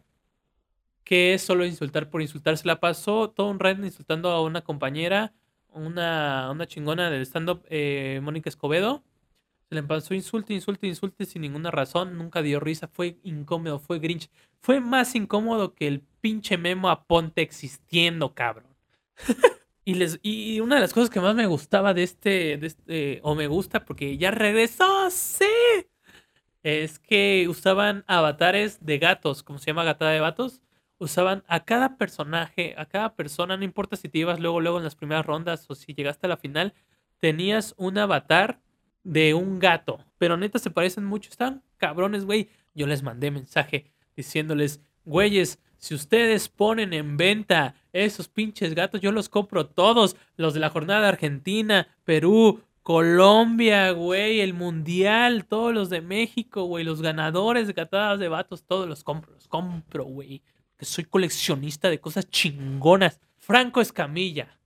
que 1.03 1.33
es 1.33 1.41
solo 1.41 1.65
insultar 1.65 2.10
por 2.10 2.22
insultar. 2.22 2.57
Se 2.57 2.67
la 2.67 2.79
pasó 2.79 3.29
todo 3.29 3.50
un 3.50 3.60
rato 3.60 3.83
insultando 3.86 4.29
a 4.29 4.41
una 4.41 4.62
compañera, 4.62 5.33
una, 5.72 6.50
una 6.51 6.67
chingona 6.67 7.10
del 7.10 7.24
stand-up, 7.24 7.63
eh, 7.69 8.19
Mónica 8.24 8.50
Escobedo. 8.50 9.03
Se 9.69 9.75
le 9.75 9.83
pasó 9.83 10.13
insulte, 10.13 10.53
insulte, 10.53 10.88
insulte 10.88 11.25
sin 11.25 11.41
ninguna 11.41 11.72
razón. 11.72 12.17
Nunca 12.17 12.41
dio 12.41 12.60
risa. 12.60 12.88
Fue 12.88 13.17
incómodo, 13.24 13.79
fue 13.79 14.00
grinch. 14.00 14.29
Fue 14.60 14.79
más 14.79 15.15
incómodo 15.15 15.74
que 15.74 15.88
el 15.88 16.01
pinche 16.22 16.57
memo 16.57 16.89
a 16.89 17.05
Ponte 17.05 17.41
existiendo, 17.41 18.33
cabrón. 18.33 18.75
y, 19.86 19.95
les, 19.95 20.19
y 20.22 20.60
una 20.62 20.75
de 20.75 20.81
las 20.81 20.93
cosas 20.93 21.10
que 21.10 21.19
más 21.19 21.36
me 21.36 21.48
gustaba 21.48 21.93
de 21.93 22.03
este, 22.03 22.57
de 22.57 22.67
este, 22.67 23.19
o 23.24 23.36
me 23.36 23.48
gusta 23.48 23.83
porque 23.83 24.17
ya 24.17 24.31
regresó, 24.31 25.10
sí, 25.10 25.45
es 26.63 27.00
que 27.00 27.45
usaban 27.50 28.03
avatares 28.07 28.86
de 28.86 29.00
gatos, 29.00 29.43
como 29.43 29.60
se 29.60 29.67
llama 29.67 29.83
gatada 29.83 30.12
de 30.12 30.22
vatos 30.22 30.62
usaban 31.03 31.43
a 31.48 31.63
cada 31.65 31.98
personaje, 31.98 32.74
a 32.77 32.86
cada 32.86 33.15
persona, 33.15 33.57
no 33.57 33.63
importa 33.63 33.95
si 33.95 34.10
te 34.10 34.19
ibas 34.19 34.39
luego, 34.39 34.62
luego 34.62 34.77
en 34.77 34.83
las 34.83 34.95
primeras 34.95 35.25
rondas 35.25 35.65
o 35.69 35.75
si 35.75 35.93
llegaste 35.93 36.25
a 36.25 36.29
la 36.29 36.38
final, 36.38 36.74
tenías 37.19 37.74
un 37.77 37.98
avatar 37.98 38.60
de 39.03 39.33
un 39.33 39.60
gato. 39.60 40.00
Pero 40.17 40.38
neta 40.38 40.60
se 40.60 40.72
parecen 40.72 41.05
mucho, 41.05 41.29
están 41.29 41.62
cabrones, 41.77 42.25
güey. 42.25 42.50
Yo 42.74 42.88
les 42.88 43.03
mandé 43.03 43.31
mensaje 43.31 43.91
diciéndoles, 44.15 44.81
güeyes, 45.05 45.60
si 45.77 45.93
ustedes 45.93 46.48
ponen 46.48 46.93
en 46.93 47.17
venta 47.17 47.75
esos 47.91 48.29
pinches 48.29 48.74
gatos, 48.74 49.01
yo 49.01 49.12
los 49.12 49.27
compro 49.29 49.67
todos. 49.67 50.15
Los 50.38 50.53
de 50.53 50.62
la 50.62 50.69
jornada 50.69 51.10
Argentina, 51.10 51.88
Perú, 52.05 52.62
Colombia, 52.81 53.91
güey, 53.91 54.39
el 54.39 54.53
Mundial, 54.53 55.45
todos 55.45 55.74
los 55.74 55.89
de 55.89 56.01
México, 56.01 56.63
güey, 56.63 56.86
los 56.86 57.01
ganadores 57.01 57.67
de 57.67 57.74
gatadas 57.74 58.19
de 58.19 58.29
vatos, 58.29 58.63
todos 58.63 58.88
los 58.88 59.03
compro, 59.03 59.33
los 59.33 59.48
compro, 59.48 60.05
güey 60.05 60.41
que 60.77 60.85
soy 60.85 61.05
coleccionista 61.05 61.89
de 61.89 61.99
cosas 61.99 62.29
chingonas. 62.29 63.19
Franco 63.37 63.81
Escamilla. 63.81 64.59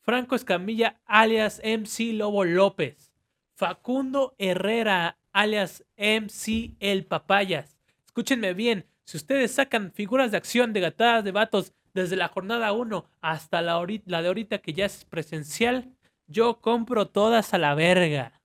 Franco 0.00 0.34
Escamilla, 0.34 1.00
alias 1.06 1.60
MC 1.64 2.12
Lobo 2.14 2.44
López. 2.44 3.12
Facundo 3.54 4.34
Herrera, 4.38 5.18
alias 5.32 5.84
MC 5.96 6.76
El 6.80 7.04
Papayas. 7.04 7.78
Escúchenme 8.06 8.54
bien, 8.54 8.86
si 9.04 9.16
ustedes 9.16 9.52
sacan 9.52 9.92
figuras 9.92 10.30
de 10.30 10.36
acción 10.36 10.72
de 10.72 10.80
gatadas 10.80 11.24
de 11.24 11.32
vatos 11.32 11.72
desde 11.94 12.16
la 12.16 12.28
jornada 12.28 12.72
1 12.72 13.04
hasta 13.20 13.60
la, 13.60 13.84
la 14.06 14.22
de 14.22 14.28
ahorita 14.28 14.58
que 14.58 14.72
ya 14.72 14.86
es 14.86 15.04
presencial, 15.04 15.92
yo 16.26 16.60
compro 16.60 17.08
todas 17.08 17.52
a 17.52 17.58
la 17.58 17.74
verga. 17.74 18.40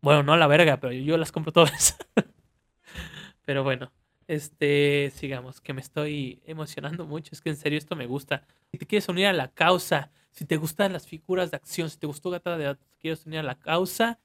Bueno, 0.00 0.22
no 0.22 0.34
a 0.34 0.36
la 0.36 0.46
verga, 0.46 0.78
pero 0.78 0.92
yo 0.92 1.16
las 1.16 1.32
compro 1.32 1.52
todas. 1.52 1.96
pero 3.44 3.64
bueno. 3.64 3.90
Este, 4.28 5.10
sigamos, 5.16 5.60
que 5.60 5.72
me 5.72 5.80
estoy 5.80 6.40
emocionando 6.44 7.06
mucho. 7.06 7.30
Es 7.32 7.40
que 7.40 7.50
en 7.50 7.56
serio 7.56 7.78
esto 7.78 7.96
me 7.96 8.06
gusta. 8.06 8.46
Si 8.70 8.78
te 8.78 8.86
quieres 8.86 9.08
unir 9.08 9.26
a 9.26 9.32
la 9.32 9.48
causa, 9.48 10.12
si 10.30 10.44
te 10.44 10.56
gustan 10.56 10.92
las 10.92 11.06
figuras 11.06 11.50
de 11.50 11.56
acción, 11.56 11.90
si 11.90 11.98
te 11.98 12.06
gustó 12.06 12.30
Gatada 12.30 12.58
de 12.58 12.64
Datos, 12.64 12.86
quieres 13.00 13.26
unir 13.26 13.40
a 13.40 13.42
la 13.42 13.58
causa, 13.58 14.20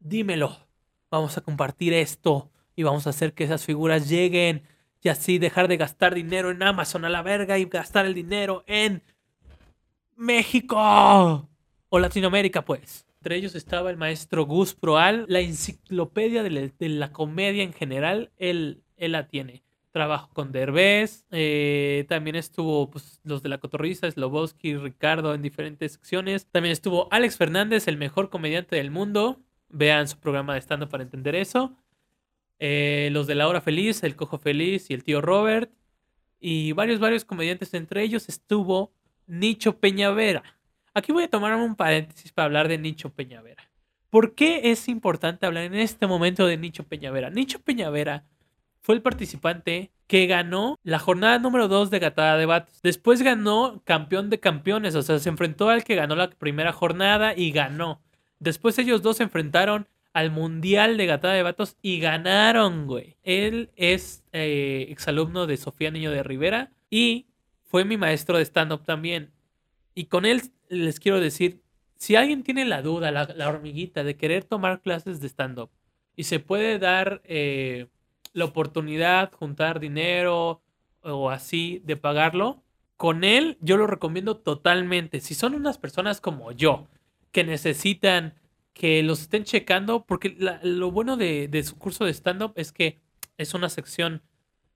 dímelo. 0.00 0.66
Vamos 1.10 1.36
a 1.36 1.42
compartir 1.42 1.92
esto 1.92 2.50
y 2.74 2.82
vamos 2.82 3.06
a 3.06 3.10
hacer 3.10 3.34
que 3.34 3.44
esas 3.44 3.64
figuras 3.64 4.08
lleguen 4.08 4.62
y 5.02 5.10
así 5.10 5.38
dejar 5.38 5.68
de 5.68 5.76
gastar 5.76 6.14
dinero 6.14 6.50
en 6.50 6.62
Amazon 6.62 7.04
a 7.04 7.10
la 7.10 7.22
verga 7.22 7.58
y 7.58 7.66
gastar 7.66 8.06
el 8.06 8.14
dinero 8.14 8.64
en 8.66 9.02
México 10.16 10.78
o 11.90 11.98
Latinoamérica, 11.98 12.64
pues. 12.64 13.06
Entre 13.18 13.36
ellos 13.36 13.54
estaba 13.54 13.90
el 13.90 13.96
maestro 13.96 14.44
Gus 14.44 14.74
Proal, 14.74 15.24
la 15.28 15.40
enciclopedia 15.40 16.42
de 16.42 16.72
la, 16.88 17.12
comedia 17.12 17.62
en 17.62 17.72
general. 17.72 18.32
Él 18.36 18.83
él 19.04 19.12
la 19.12 19.28
tiene. 19.28 19.62
Trabajo 19.92 20.28
con 20.32 20.50
Derbez, 20.50 21.24
eh, 21.30 22.04
también 22.08 22.34
estuvo 22.34 22.90
pues, 22.90 23.20
los 23.22 23.44
de 23.44 23.48
la 23.48 23.58
Cotorriza, 23.58 24.10
Slobowski, 24.10 24.76
Ricardo 24.76 25.34
en 25.34 25.42
diferentes 25.42 25.92
secciones. 25.92 26.46
También 26.46 26.72
estuvo 26.72 27.06
Alex 27.12 27.36
Fernández, 27.36 27.86
el 27.86 27.96
mejor 27.96 28.28
comediante 28.28 28.74
del 28.74 28.90
mundo. 28.90 29.40
Vean 29.68 30.08
su 30.08 30.18
programa 30.18 30.54
de 30.54 30.60
stand 30.60 30.88
para 30.88 31.04
entender 31.04 31.36
eso. 31.36 31.76
Eh, 32.58 33.08
los 33.12 33.28
de 33.28 33.36
La 33.36 33.46
Hora 33.46 33.60
Feliz, 33.60 34.02
El 34.02 34.16
Cojo 34.16 34.38
Feliz 34.38 34.90
y 34.90 34.94
el 34.94 35.04
tío 35.04 35.20
Robert. 35.20 35.70
Y 36.40 36.72
varios, 36.72 36.98
varios 36.98 37.24
comediantes. 37.24 37.72
Entre 37.74 38.02
ellos 38.02 38.28
estuvo 38.28 38.92
Nicho 39.26 39.78
Peñavera. 39.78 40.42
Aquí 40.92 41.12
voy 41.12 41.24
a 41.24 41.30
tomarme 41.30 41.64
un 41.64 41.76
paréntesis 41.76 42.32
para 42.32 42.46
hablar 42.46 42.68
de 42.68 42.78
Nicho 42.78 43.10
Peñavera. 43.10 43.70
¿Por 44.10 44.34
qué 44.34 44.70
es 44.70 44.86
importante 44.88 45.44
hablar 45.44 45.64
en 45.64 45.74
este 45.74 46.06
momento 46.06 46.46
de 46.46 46.56
Nicho 46.56 46.84
Peñavera? 46.84 47.30
Nicho 47.30 47.60
Peñavera 47.60 48.24
fue 48.84 48.94
el 48.94 49.00
participante 49.02 49.92
que 50.06 50.26
ganó 50.26 50.78
la 50.82 50.98
jornada 50.98 51.38
número 51.38 51.68
2 51.68 51.88
de 51.88 52.00
Gatada 52.00 52.36
de 52.36 52.44
Vatos. 52.44 52.82
Después 52.82 53.22
ganó 53.22 53.80
campeón 53.84 54.28
de 54.28 54.40
campeones, 54.40 54.94
o 54.94 55.02
sea, 55.02 55.18
se 55.18 55.30
enfrentó 55.30 55.70
al 55.70 55.84
que 55.84 55.94
ganó 55.94 56.14
la 56.16 56.28
primera 56.28 56.70
jornada 56.70 57.32
y 57.34 57.50
ganó. 57.50 58.02
Después 58.40 58.78
ellos 58.78 59.00
dos 59.00 59.16
se 59.16 59.22
enfrentaron 59.22 59.88
al 60.12 60.30
Mundial 60.30 60.98
de 60.98 61.06
Gatada 61.06 61.32
de 61.32 61.42
Vatos 61.42 61.78
y 61.80 61.98
ganaron, 61.98 62.86
güey. 62.86 63.16
Él 63.22 63.70
es 63.74 64.22
eh, 64.32 64.86
exalumno 64.90 65.46
de 65.46 65.56
Sofía 65.56 65.90
Niño 65.90 66.10
de 66.10 66.22
Rivera 66.22 66.70
y 66.90 67.28
fue 67.62 67.86
mi 67.86 67.96
maestro 67.96 68.36
de 68.36 68.44
stand-up 68.44 68.84
también. 68.84 69.32
Y 69.94 70.04
con 70.04 70.26
él 70.26 70.42
les 70.68 71.00
quiero 71.00 71.20
decir, 71.20 71.62
si 71.96 72.16
alguien 72.16 72.42
tiene 72.42 72.66
la 72.66 72.82
duda, 72.82 73.10
la, 73.10 73.48
hormiguita 73.48 74.04
de 74.04 74.18
querer 74.18 74.44
tomar 74.44 74.82
clases 74.82 75.22
de 75.22 75.28
stand-up 75.28 75.70
y 76.16 76.24
se 76.24 76.38
puede 76.38 76.78
dar... 76.78 77.22
Eh, 77.24 77.86
la 78.34 78.44
oportunidad, 78.44 79.32
juntar 79.32 79.80
dinero 79.80 80.60
o 81.00 81.30
así 81.30 81.80
de 81.84 81.96
pagarlo, 81.96 82.62
con 82.96 83.24
él 83.24 83.56
yo 83.60 83.78
lo 83.78 83.86
recomiendo 83.86 84.36
totalmente. 84.36 85.20
Si 85.20 85.34
son 85.34 85.54
unas 85.54 85.78
personas 85.78 86.20
como 86.20 86.52
yo, 86.52 86.88
que 87.32 87.44
necesitan 87.44 88.34
que 88.74 89.02
los 89.02 89.22
estén 89.22 89.44
checando, 89.44 90.04
porque 90.04 90.36
lo 90.62 90.90
bueno 90.90 91.16
de, 91.16 91.48
de, 91.48 91.62
su 91.62 91.78
curso 91.78 92.04
de 92.04 92.12
stand-up 92.12 92.52
es 92.56 92.72
que 92.72 93.00
es 93.38 93.54
una 93.54 93.68
sección, 93.68 94.22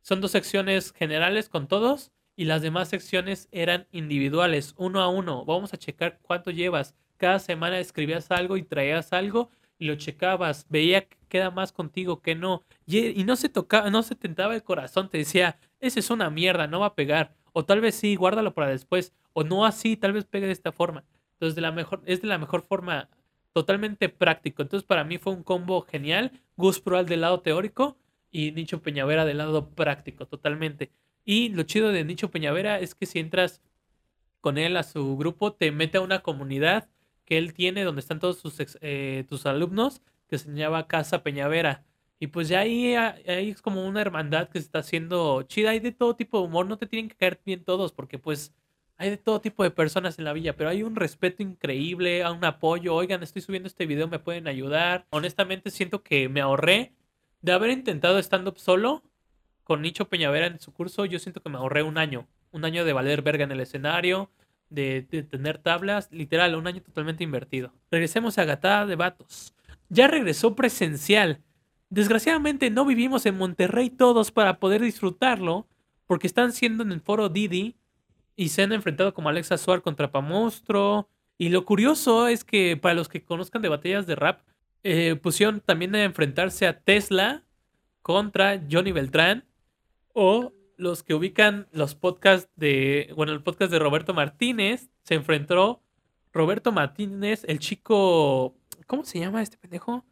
son 0.03 0.21
dos 0.21 0.31
secciones 0.31 0.93
generales 0.93 1.49
con 1.49 1.69
todos 1.69 2.13
y 2.37 2.45
las 2.45 2.63
demás 2.63 2.89
secciones 2.89 3.49
eran 3.51 3.89
individuales, 3.91 4.75
uno 4.77 5.01
a 5.01 5.09
uno. 5.09 5.45
Vamos 5.45 5.75
a 5.75 5.77
checar 5.77 6.21
cuánto 6.23 6.53
llevas. 6.53 6.95
Cada 7.17 7.41
semana 7.41 7.81
escribías 7.81 8.31
algo 8.31 8.57
y 8.57 8.63
traías 8.63 9.13
algo 9.13 9.51
y 9.79 9.87
lo 9.87 9.97
checabas, 9.97 10.67
veía 10.69 11.09
queda 11.29 11.51
más 11.51 11.73
contigo 11.73 12.21
que 12.21 12.35
no, 12.35 12.65
y, 12.87 13.25
no 13.25 13.37
se 13.37 13.49
tocaba, 13.49 13.91
no 13.91 14.03
se 14.03 14.15
tentaba 14.15 14.55
el 14.55 14.63
corazón, 14.63 15.09
te 15.09 15.19
decía, 15.19 15.59
ese 15.81 16.01
es 16.01 16.11
una 16.11 16.31
mierda, 16.31 16.67
no 16.67 16.81
va 16.81 16.87
a 16.87 16.95
pegar, 16.95 17.35
o 17.53 17.65
tal 17.65 17.81
vez 17.81 17.95
sí, 17.95 18.17
guárdalo 18.17 18.55
para 18.55 18.69
después, 18.69 19.13
o 19.33 19.45
no 19.45 19.65
así, 19.65 19.97
tal 19.97 20.13
vez 20.13 20.25
pegue 20.25 20.47
de 20.47 20.53
esta 20.53 20.73
forma. 20.73 21.05
Entonces, 21.35 21.55
de 21.55 21.61
la 21.61 21.71
mejor, 21.71 22.03
es 22.07 22.21
de 22.21 22.29
la 22.29 22.39
mejor 22.39 22.63
forma 22.63 23.09
totalmente 23.59 24.09
práctico. 24.09 24.63
Entonces 24.63 24.87
para 24.87 25.05
mí 25.05 25.19
fue 25.19 25.33
un 25.33 25.43
combo 25.43 25.83
genial. 25.83 26.33
Gus 26.57 26.81
Proal 26.81 27.07
del 27.07 27.23
lado 27.23 27.41
teórico 27.41 27.97
y 28.31 28.53
Nicho 28.53 28.83
Peñavera 28.83 29.25
del 29.25 29.39
lado 29.39 29.71
práctico, 29.71 30.27
totalmente. 30.27 30.93
Y 31.25 31.49
lo 31.51 31.65
chido 31.65 31.91
de 31.91 32.05
Nicho 32.05 32.31
Peñavera 32.31 32.79
es 32.79 32.95
que 32.95 33.07
si 33.07 33.19
entras 33.19 33.61
con 34.41 34.59
él 34.59 34.77
a 34.77 34.83
su 34.85 35.17
grupo, 35.17 35.53
te 35.53 35.73
mete 35.73 35.99
a 35.99 36.03
una 36.03 36.21
comunidad 36.21 36.89
que 37.25 37.37
él 37.37 37.53
tiene 37.53 37.85
donde 37.85 38.01
están 38.01 38.21
todos 38.21 38.39
sus 38.39 38.55
eh, 38.81 39.25
tus 39.29 39.45
alumnos 39.47 40.03
que 40.29 40.39
se 40.39 40.53
llama 40.53 40.87
Casa 40.87 41.23
Peñavera. 41.23 41.85
Y 42.21 42.29
pues 42.29 42.49
ya 42.49 42.61
ahí, 42.61 42.95
ahí 42.95 43.51
es 43.51 43.63
como 43.63 43.87
una 43.87 44.01
hermandad 44.01 44.49
que 44.49 44.59
se 44.61 44.67
está 44.67 44.81
haciendo 44.81 45.43
chida. 45.45 45.71
Hay 45.71 45.81
de 45.81 45.93
todo 45.93 46.17
tipo 46.17 46.39
de 46.39 46.47
humor, 46.47 46.67
no 46.67 46.79
te 46.79 46.87
tienen 46.87 47.09
que 47.09 47.17
caer 47.17 47.41
bien 47.45 47.65
todos 47.65 47.93
porque 47.93 48.19
pues 48.19 48.53
hay 48.97 49.11
de 49.11 49.17
todo 49.17 49.41
tipo 49.41 49.63
de 49.63 49.71
personas 49.71 50.19
en 50.19 50.25
la 50.25 50.33
villa, 50.33 50.57
pero 50.57 50.71
hay 50.71 50.83
un 50.83 50.97
respeto 50.97 51.43
increíble, 51.43 52.29
un 52.29 52.45
apoyo. 52.45 52.95
Oigan, 52.97 53.23
estoy 53.23 53.43
subiendo 53.43 53.69
este 53.69 53.87
video, 53.87 54.09
me 54.09 54.19
pueden 54.19 54.49
ayudar. 54.49 55.07
Honestamente 55.11 55.71
siento 55.71 56.03
que 56.03 56.29
me 56.29 56.41
ahorré 56.41 56.93
de 57.41 57.53
haber 57.53 57.71
intentado 57.71 58.19
stand-up 58.19 58.59
solo 58.59 59.05
con 59.63 59.83
Nicho 59.83 60.09
Peñavera 60.09 60.47
en 60.47 60.59
su 60.59 60.73
curso. 60.73 61.05
Yo 61.05 61.21
siento 61.21 61.41
que 61.41 61.49
me 61.49 61.59
ahorré 61.59 61.85
un 61.85 61.97
año, 61.97 62.27
un 62.51 62.65
año 62.65 62.85
de 62.85 62.93
valer 62.93 63.23
verga 63.23 63.45
en 63.45 63.53
el 63.53 63.61
escenario, 63.61 64.31
de, 64.69 65.03
tener 65.03 65.59
tablas, 65.59 66.11
literal, 66.11 66.57
un 66.57 66.67
año 66.67 66.83
totalmente 66.83 67.23
invertido. 67.23 67.73
Regresemos 67.91 68.39
a 68.39 68.45
Gatada 68.45 68.87
de 68.87 68.97
Vatos. 68.97 69.55
Ya 69.89 70.09
regresó 70.09 70.55
presencial. 70.55 71.43
Desgraciadamente 71.91 72.71
no 72.71 72.85
vivimos 72.85 73.25
en 73.27 73.39
Monterrey 73.39 73.91
todos 73.91 74.31
para 74.31 74.59
poder 74.59 74.83
disfrutarlo, 74.83 75.67
porque 76.07 76.27
están 76.27 76.53
siendo 76.53 76.83
en 76.83 76.93
el 76.93 77.01
foro 77.01 77.29
Didi 77.29 77.77
y 78.37 78.51
se 78.51 78.63
han 78.63 78.73
enfrentado 78.73 79.15
como 79.15 79.29
Alexa 79.29 79.59
Suar 79.59 79.83
contra 79.83 80.13
Pamonstro. 80.13 81.09
Y 81.39 81.49
lo 81.49 81.65
curioso 81.65 82.29
es 82.29 82.45
que 82.45 82.77
para 82.77 82.95
los 82.95 83.09
que 83.09 83.25
conozcan 83.25 83.63
de 83.63 83.69
batallas 83.69 84.07
de 84.07 84.17
rap, 84.17 84.43
eh, 84.83 85.17
pusieron 85.17 85.61
también 85.61 85.95
a 85.95 86.05
enfrentarse 86.05 86.67
a 86.67 86.81
Tesla 86.81 87.45
contra 88.03 88.63
Johnny 88.71 88.93
Beltrán. 88.93 89.45
O 90.13 90.53
los 90.77 91.03
que 91.03 91.15
ubican 91.15 91.69
los 91.73 91.95
podcasts 91.95 92.51
de. 92.57 93.13
Bueno, 93.17 93.33
el 93.33 93.43
podcast 93.43 93.71
de 93.71 93.79
Roberto 93.79 94.15
Martínez 94.15 94.89
se 95.03 95.15
enfrentó 95.15 95.83
Roberto 96.33 96.73
Martínez, 96.73 97.45
el 97.47 97.59
chico. 97.59 98.58
¿Cómo 98.89 99.05
se 99.05 99.21
llama 99.21 99.43
este 99.43 99.59
pendejo? 99.59 100.05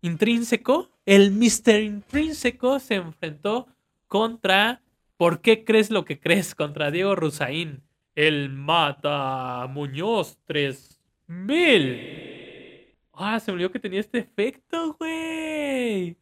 Intrínseco. 0.00 0.88
El 1.04 1.32
Mr. 1.32 1.82
Intrínseco 1.82 2.78
se 2.78 2.94
enfrentó 2.94 3.66
contra 4.06 4.80
¿Por 5.22 5.40
qué 5.40 5.64
crees 5.64 5.92
lo 5.92 6.04
que 6.04 6.18
crees 6.18 6.56
contra 6.56 6.90
Diego 6.90 7.14
Rusaín? 7.14 7.84
El 8.16 8.48
Mata 8.48 9.68
Muñoz 9.68 10.36
3000. 10.46 12.96
Ah, 13.12 13.38
se 13.38 13.52
me 13.52 13.54
olvidó 13.54 13.70
que 13.70 13.78
tenía 13.78 14.00
este 14.00 14.18
efecto, 14.18 14.96
güey. 14.98 16.16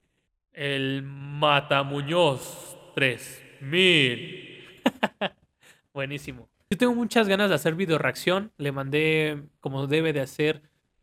El 0.53 1.03
Mata 1.03 1.83
Muñoz 1.83 2.77
3000. 2.95 4.65
Buenísimo. 5.95 6.51
Yo 6.69 6.77
tengo 6.77 6.95
muchas 6.95 7.27
ganas 7.27 7.49
de 7.49 7.57
hacer 7.57 7.75
video 7.75 7.97
reacción. 7.97 8.53
Le 8.59 8.71
mandé, 8.71 9.45
como 9.61 9.87
debe 9.87 10.13
de 10.13 10.21
hacer, 10.21 10.61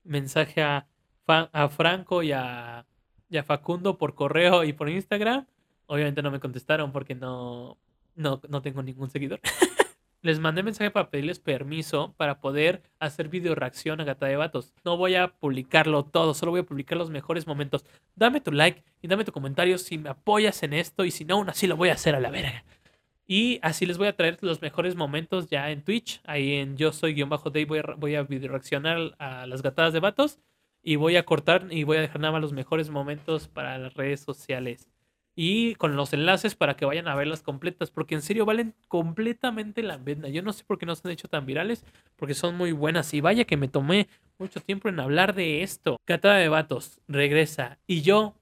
mensaje 0.08 0.62
a, 0.62 0.88
a 1.28 1.70
Franco 1.70 2.24
y 2.24 2.32
a, 2.32 2.80
a 2.80 3.44
Facundo 3.44 3.98
por 3.98 4.16
correo 4.16 4.64
y 4.64 4.74
por 4.74 4.90
Instagram. 4.90 5.46
Obviamente 5.86 6.22
no 6.22 6.32
me 6.32 6.40
contestaron 6.40 6.92
porque 6.92 7.16
no, 7.16 7.78
no, 8.16 8.42
no 8.48 8.62
tengo 8.62 8.84
ningún 8.84 9.10
seguidor. 9.10 9.40
Les 10.24 10.40
mandé 10.40 10.64
mensaje 10.64 10.90
para 10.90 11.10
pedirles 11.10 11.40
permiso 11.40 12.14
para 12.18 12.42
poder 12.42 12.82
hacer 13.00 13.30
video 13.30 13.54
reacción 13.54 14.02
a 14.02 14.04
Gata 14.04 14.26
de 14.26 14.36
Vatos. 14.36 14.74
No 14.84 14.98
voy 14.98 15.16
a 15.16 15.28
publicarlo 15.28 16.04
todo, 16.04 16.34
solo 16.34 16.52
voy 16.52 16.62
a 16.62 16.66
publicar 16.66 16.98
los 16.98 17.12
mejores 17.12 17.46
momentos. 17.46 17.86
Dame 18.16 18.42
tu 18.42 18.52
like 18.52 18.84
y 19.02 19.08
dame 19.08 19.26
tu 19.26 19.32
comentario 19.32 19.78
si 19.78 19.98
me 19.98 20.10
apoyas 20.10 20.64
en 20.64 20.74
esto 20.74 21.06
y 21.06 21.12
si 21.12 21.24
no, 21.24 21.36
aún 21.36 21.50
así 21.50 21.68
lo 21.68 21.78
voy 21.78 21.90
a 21.90 21.94
hacer 21.94 22.16
a 22.16 22.20
la 22.20 22.32
verga. 22.32 22.66
Y 23.28 23.60
así 23.62 23.86
les 23.86 23.98
voy 23.98 24.08
a 24.08 24.16
traer 24.16 24.38
los 24.42 24.62
mejores 24.62 24.96
momentos 24.96 25.50
ya 25.50 25.70
en 25.72 25.84
Twitch. 25.84 26.22
Ahí 26.26 26.54
en 26.54 26.78
Yo 26.78 26.94
Soy 26.94 27.14
guion 27.14 27.30
bajo 27.30 27.50
Day 27.50 27.66
voy 27.66 27.80
a, 27.80 27.96
voy 27.98 28.16
a 28.16 28.24
reaccionar 28.24 29.16
a 29.20 29.46
las 29.48 29.62
gatadas 29.62 29.94
de 29.94 30.00
vatos. 30.00 30.40
Y 30.82 30.96
voy 30.96 31.18
a 31.18 31.26
cortar 31.26 31.68
y 31.70 31.84
voy 31.84 31.98
a 31.98 32.02
dejar 32.02 32.22
nada 32.22 32.32
más 32.34 32.42
los 32.42 32.54
mejores 32.54 32.90
momentos 32.90 33.48
para 33.50 33.78
las 33.78 33.94
redes 33.96 34.22
sociales 34.22 34.90
y 35.40 35.76
con 35.76 35.96
los 35.96 36.14
enlaces 36.14 36.56
para 36.56 36.76
que 36.76 36.86
vayan 36.86 37.08
a 37.08 37.14
verlas 37.14 37.44
completas, 37.44 37.92
porque 37.92 38.16
en 38.16 38.24
serio 38.24 38.44
valen 38.44 38.74
completamente 38.88 39.84
la 39.84 40.00
pena. 40.00 40.30
Yo 40.30 40.42
no 40.42 40.52
sé 40.52 40.64
por 40.64 40.80
qué 40.80 40.88
no 40.88 40.96
se 40.96 41.08
han 41.08 41.12
hecho 41.12 41.28
tan 41.28 41.46
virales, 41.46 41.86
porque 42.16 42.34
son 42.34 42.58
muy 42.58 42.72
buenas. 42.72 43.14
Y 43.14 43.22
vaya 43.22 43.46
que 43.46 43.56
me 43.56 43.68
tomé 43.68 44.10
mucho 44.40 44.62
tiempo 44.62 44.90
en 44.90 45.00
hablar 45.00 45.36
de 45.36 45.62
esto. 45.62 45.98
Catada 46.06 46.38
de 46.38 46.50
Vatos 46.50 47.02
regresa 47.08 47.78
y 47.86 48.02
yo 48.02 48.34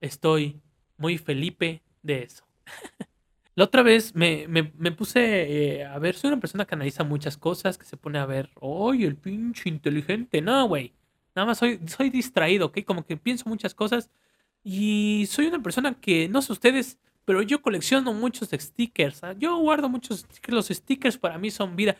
estoy 0.00 0.60
muy 0.96 1.18
felipe 1.18 1.82
de 2.02 2.24
eso. 2.24 2.44
La 3.54 3.64
otra 3.64 3.82
vez 3.82 4.14
me, 4.14 4.46
puse 4.92 5.80
eh, 5.80 5.84
a 5.84 5.98
ver, 5.98 6.14
soy 6.14 6.28
una 6.28 6.40
persona 6.40 6.64
que 6.64 6.74
analiza 6.74 7.04
muchas 7.04 7.36
cosas, 7.36 7.76
que 7.78 7.84
se 7.84 7.96
pone 7.96 8.18
a 8.18 8.26
ver, 8.26 8.50
¡ay, 8.62 9.04
el 9.04 9.16
pinche 9.16 9.68
inteligente! 9.68 10.40
No, 10.40 10.66
güey. 10.68 10.94
Nada 11.34 11.46
más 11.46 11.58
soy, 11.58 11.80
soy 11.86 12.10
distraído, 12.10 12.66
¿ok? 12.66 12.78
Como 12.84 13.04
que 13.04 13.16
pienso 13.16 13.48
muchas 13.48 13.74
cosas 13.74 14.10
y 14.62 15.26
soy 15.30 15.46
una 15.46 15.62
persona 15.62 15.94
que, 15.94 16.28
no 16.28 16.42
sé 16.42 16.52
ustedes, 16.52 16.98
pero 17.24 17.42
yo 17.42 17.62
colecciono 17.62 18.12
muchos 18.12 18.50
stickers. 18.52 19.22
¿ah? 19.24 19.34
Yo 19.38 19.56
guardo 19.58 19.88
muchos 19.88 20.20
stickers. 20.20 20.54
Los 20.54 20.68
stickers 20.68 21.18
para 21.18 21.38
mí 21.38 21.50
son 21.50 21.76
vida. 21.76 21.96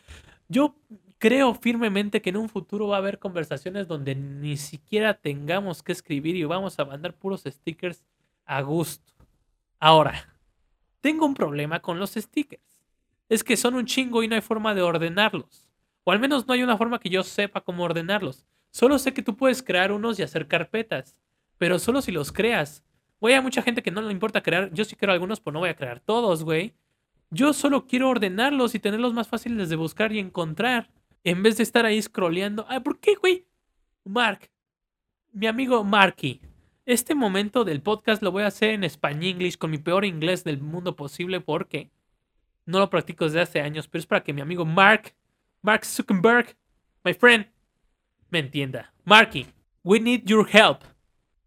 Yo 0.48 0.74
creo 1.18 1.54
firmemente 1.54 2.20
que 2.22 2.30
en 2.30 2.38
un 2.38 2.48
futuro 2.48 2.88
va 2.88 2.96
a 2.96 2.98
haber 2.98 3.18
conversaciones 3.18 3.86
donde 3.86 4.14
ni 4.14 4.56
siquiera 4.56 5.14
tengamos 5.14 5.82
que 5.82 5.92
escribir 5.92 6.36
y 6.36 6.44
vamos 6.44 6.78
a 6.78 6.84
mandar 6.84 7.14
puros 7.14 7.44
stickers 7.46 8.02
a 8.44 8.62
gusto. 8.62 9.12
Ahora, 9.78 10.29
tengo 11.00 11.26
un 11.26 11.34
problema 11.34 11.80
con 11.80 11.98
los 11.98 12.12
stickers. 12.12 12.80
Es 13.28 13.44
que 13.44 13.56
son 13.56 13.74
un 13.74 13.86
chingo 13.86 14.22
y 14.22 14.28
no 14.28 14.34
hay 14.34 14.40
forma 14.40 14.74
de 14.74 14.82
ordenarlos. 14.82 15.66
O 16.04 16.12
al 16.12 16.20
menos 16.20 16.46
no 16.46 16.54
hay 16.54 16.62
una 16.62 16.76
forma 16.76 16.98
que 16.98 17.10
yo 17.10 17.22
sepa 17.22 17.60
cómo 17.60 17.84
ordenarlos. 17.84 18.44
Solo 18.70 18.98
sé 18.98 19.12
que 19.12 19.22
tú 19.22 19.36
puedes 19.36 19.62
crear 19.62 19.92
unos 19.92 20.18
y 20.18 20.22
hacer 20.22 20.48
carpetas 20.48 21.16
pero 21.60 21.78
solo 21.78 22.00
si 22.00 22.10
los 22.10 22.32
creas. 22.32 22.82
Güey, 23.20 23.34
hay 23.34 23.42
mucha 23.42 23.60
gente 23.60 23.82
que 23.82 23.90
no 23.90 24.00
le 24.00 24.12
importa 24.12 24.42
crear. 24.42 24.72
Yo 24.72 24.82
sí 24.86 24.96
quiero 24.96 25.12
algunos, 25.12 25.40
pero 25.40 25.52
no 25.52 25.58
voy 25.60 25.68
a 25.68 25.76
crear 25.76 26.00
todos, 26.00 26.42
güey. 26.42 26.72
Yo 27.28 27.52
solo 27.52 27.86
quiero 27.86 28.08
ordenarlos 28.08 28.74
y 28.74 28.78
tenerlos 28.78 29.12
más 29.12 29.28
fáciles 29.28 29.68
de 29.68 29.76
buscar 29.76 30.10
y 30.10 30.20
encontrar. 30.20 30.88
En 31.22 31.42
vez 31.42 31.58
de 31.58 31.64
estar 31.64 31.84
ahí 31.84 32.00
scrolleando. 32.00 32.64
Ay, 32.66 32.80
¿por 32.80 32.98
qué, 32.98 33.14
güey? 33.14 33.44
Mark, 34.04 34.50
mi 35.32 35.46
amigo 35.46 35.84
Marky. 35.84 36.40
Este 36.86 37.14
momento 37.14 37.64
del 37.64 37.82
podcast 37.82 38.22
lo 38.22 38.32
voy 38.32 38.42
a 38.42 38.48
hacer 38.48 38.70
en 38.70 38.84
español 38.84 39.24
English 39.24 39.58
con 39.58 39.70
mi 39.70 39.78
peor 39.78 40.04
inglés 40.04 40.44
del 40.44 40.60
mundo 40.60 40.96
posible 40.96 41.40
porque 41.40 41.90
no 42.64 42.78
lo 42.78 42.88
practico 42.88 43.24
desde 43.24 43.42
hace 43.42 43.60
años, 43.60 43.86
pero 43.86 44.00
es 44.00 44.06
para 44.06 44.22
que 44.22 44.32
mi 44.32 44.40
amigo 44.40 44.64
Mark, 44.64 45.14
Mark 45.62 45.84
Zuckerberg, 45.84 46.56
my 47.04 47.12
friend, 47.12 47.46
me 48.30 48.38
entienda. 48.38 48.92
Marky, 49.04 49.46
we 49.82 50.00
need 50.00 50.22
your 50.24 50.48
help. 50.48 50.82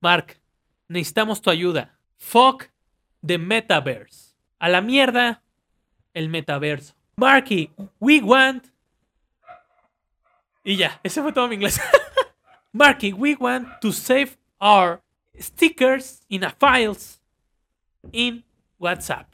Mark, 0.01 0.39
necesitamos 0.87 1.41
tu 1.41 1.49
ayuda. 1.49 1.97
Fuck 2.17 2.69
the 3.25 3.37
metaverse. 3.37 4.35
A 4.59 4.69
la 4.69 4.81
mierda 4.81 5.41
el 6.13 6.29
metaverso. 6.29 6.93
Marky, 7.15 7.71
we 7.99 8.21
want. 8.21 8.67
Y 10.63 10.77
ya, 10.77 10.99
ese 11.03 11.21
fue 11.21 11.33
todo 11.33 11.47
mi 11.47 11.55
inglés. 11.55 11.79
Marky, 12.71 13.13
we 13.13 13.35
want 13.35 13.67
to 13.81 13.91
save 13.91 14.37
our 14.59 15.02
stickers 15.39 16.21
in 16.29 16.43
a 16.43 16.49
files 16.49 17.19
in 18.11 18.43
WhatsApp. 18.79 19.25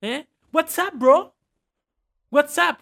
¿Eh? 0.00 0.24
WhatsApp, 0.52 0.94
bro. 0.94 1.32
WhatsApp. 2.32 2.78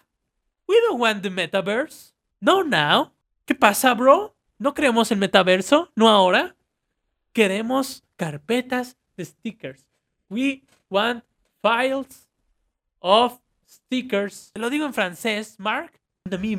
We 0.67 0.79
don't 0.81 0.99
want 0.99 1.23
the 1.23 1.29
metaverse. 1.29 2.13
No 2.41 2.61
now. 2.61 3.11
¿Qué 3.45 3.55
pasa, 3.55 3.93
bro? 3.93 4.33
¿No 4.59 4.73
creemos 4.73 5.11
el 5.11 5.17
metaverso? 5.17 5.89
¿No 5.95 6.07
ahora? 6.07 6.55
Queremos 7.33 8.03
carpetas 8.17 8.95
de 9.17 9.25
stickers. 9.25 9.85
We 10.29 10.63
want 10.89 11.23
files 11.61 12.27
of 12.99 13.39
stickers. 13.67 14.51
Lo 14.55 14.69
digo 14.69 14.85
en 14.85 14.93
francés, 14.93 15.55
Mark. 15.59 15.99
De 16.25 16.37
mi 16.37 16.55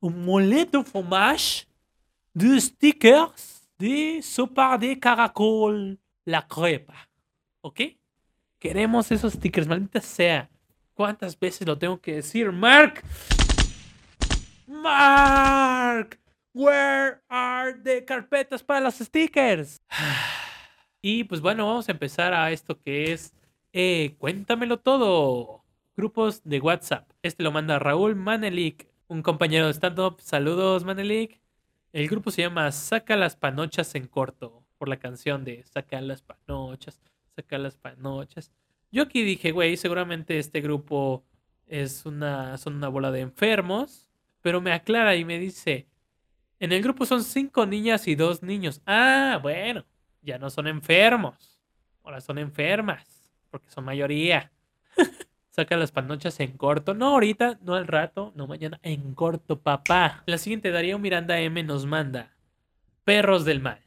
un 0.00 0.24
mollet 0.24 0.70
de 0.70 0.82
fromage 0.82 1.66
de 2.34 2.60
stickers 2.60 3.59
de 3.80 4.20
sopa 4.22 4.76
de 4.76 5.00
caracol. 5.00 5.98
La 6.26 6.46
crepa. 6.46 7.08
¿Ok? 7.62 7.80
Queremos 8.58 9.10
esos 9.10 9.32
stickers, 9.32 9.66
maldita 9.66 10.02
sea. 10.02 10.50
¿Cuántas 10.92 11.38
veces 11.38 11.66
lo 11.66 11.78
tengo 11.78 11.98
que 11.98 12.16
decir, 12.16 12.52
Mark? 12.52 13.02
Mark. 14.66 16.20
Where 16.52 17.22
are 17.28 17.72
the 17.82 18.04
carpetas 18.04 18.62
para 18.62 18.80
los 18.80 18.96
stickers? 18.96 19.82
Y 21.02 21.24
pues 21.24 21.40
bueno, 21.40 21.66
vamos 21.66 21.88
a 21.88 21.92
empezar 21.92 22.34
a 22.34 22.52
esto 22.52 22.78
que 22.78 23.10
es 23.10 23.32
eh, 23.72 24.16
Cuéntamelo 24.18 24.80
todo. 24.80 25.64
Grupos 25.96 26.42
de 26.44 26.60
WhatsApp. 26.60 27.10
Este 27.22 27.42
lo 27.42 27.50
manda 27.52 27.78
Raúl 27.78 28.16
Manelik, 28.16 28.86
un 29.08 29.22
compañero 29.22 29.68
de 29.68 29.72
stand-up. 29.72 30.20
Saludos, 30.20 30.84
Manelik. 30.84 31.40
El 31.92 32.08
grupo 32.08 32.30
se 32.30 32.42
llama 32.42 32.70
Saca 32.70 33.16
las 33.16 33.34
panochas 33.34 33.96
en 33.96 34.06
corto, 34.06 34.64
por 34.78 34.88
la 34.88 34.98
canción 34.98 35.44
de 35.44 35.64
Saca 35.64 36.00
las 36.00 36.22
panochas, 36.22 37.00
saca 37.34 37.58
las 37.58 37.76
panochas. 37.76 38.52
Yo 38.92 39.02
aquí 39.02 39.24
dije, 39.24 39.50
güey, 39.50 39.76
seguramente 39.76 40.38
este 40.38 40.60
grupo 40.60 41.24
es 41.66 42.06
una, 42.06 42.58
son 42.58 42.76
una 42.76 42.88
bola 42.88 43.10
de 43.10 43.20
enfermos, 43.20 44.08
pero 44.40 44.60
me 44.60 44.72
aclara 44.72 45.16
y 45.16 45.24
me 45.24 45.40
dice, 45.40 45.88
en 46.60 46.70
el 46.72 46.82
grupo 46.82 47.06
son 47.06 47.24
cinco 47.24 47.66
niñas 47.66 48.06
y 48.06 48.14
dos 48.14 48.42
niños. 48.42 48.80
Ah, 48.86 49.40
bueno, 49.42 49.84
ya 50.22 50.38
no 50.38 50.48
son 50.48 50.68
enfermos, 50.68 51.60
ahora 52.04 52.20
son 52.20 52.38
enfermas, 52.38 53.32
porque 53.50 53.68
son 53.68 53.84
mayoría. 53.84 54.52
Saca 55.60 55.76
las 55.76 55.92
panochas 55.92 56.40
en 56.40 56.52
corto. 56.52 56.94
No 56.94 57.08
ahorita, 57.08 57.58
no 57.62 57.74
al 57.74 57.86
rato, 57.86 58.32
no 58.34 58.46
mañana, 58.46 58.80
en 58.82 59.12
corto, 59.12 59.60
papá. 59.60 60.22
La 60.24 60.38
siguiente, 60.38 60.70
Darío 60.70 60.98
Miranda 60.98 61.38
M 61.38 61.62
nos 61.64 61.84
manda. 61.84 62.34
Perros 63.04 63.44
del 63.44 63.60
mal. 63.60 63.80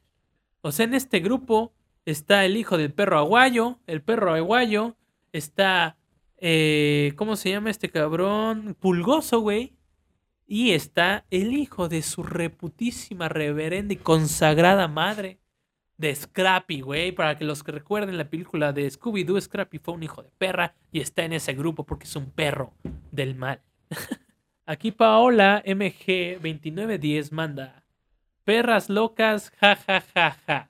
O 0.61 0.71
sea, 0.71 0.85
en 0.85 0.93
este 0.93 1.19
grupo 1.19 1.73
está 2.05 2.45
el 2.45 2.57
hijo 2.57 2.77
del 2.77 2.93
perro 2.93 3.17
aguayo, 3.17 3.79
el 3.87 4.03
perro 4.03 4.35
aguayo, 4.35 4.97
está, 5.31 5.97
eh, 6.37 7.13
¿cómo 7.15 7.35
se 7.35 7.49
llama 7.49 7.71
este 7.71 7.89
cabrón? 7.89 8.77
Pulgoso, 8.79 9.39
güey. 9.39 9.73
Y 10.45 10.73
está 10.73 11.25
el 11.31 11.53
hijo 11.53 11.89
de 11.89 12.03
su 12.03 12.21
reputísima, 12.21 13.29
reverenda 13.29 13.95
y 13.95 13.97
consagrada 13.97 14.87
madre, 14.87 15.39
de 15.97 16.15
Scrappy, 16.15 16.81
güey. 16.81 17.11
Para 17.11 17.37
que 17.37 17.45
los 17.45 17.63
que 17.63 17.71
recuerden 17.71 18.17
la 18.17 18.29
película 18.29 18.73
de 18.73 18.89
Scooby-Doo, 18.89 19.39
Scrappy 19.39 19.79
fue 19.79 19.93
un 19.93 20.03
hijo 20.03 20.21
de 20.21 20.31
perra 20.37 20.75
y 20.91 21.01
está 21.01 21.23
en 21.23 21.33
ese 21.33 21.53
grupo 21.53 21.85
porque 21.85 22.05
es 22.05 22.15
un 22.15 22.31
perro 22.31 22.73
del 23.11 23.35
mal. 23.35 23.61
Aquí 24.65 24.91
Paola 24.91 25.61
MG2910 25.65 27.31
manda 27.31 27.83
perras 28.43 28.89
locas, 28.89 29.51
ja 29.59 29.75
ja 29.75 30.01
ja 30.13 30.37
ja. 30.45 30.69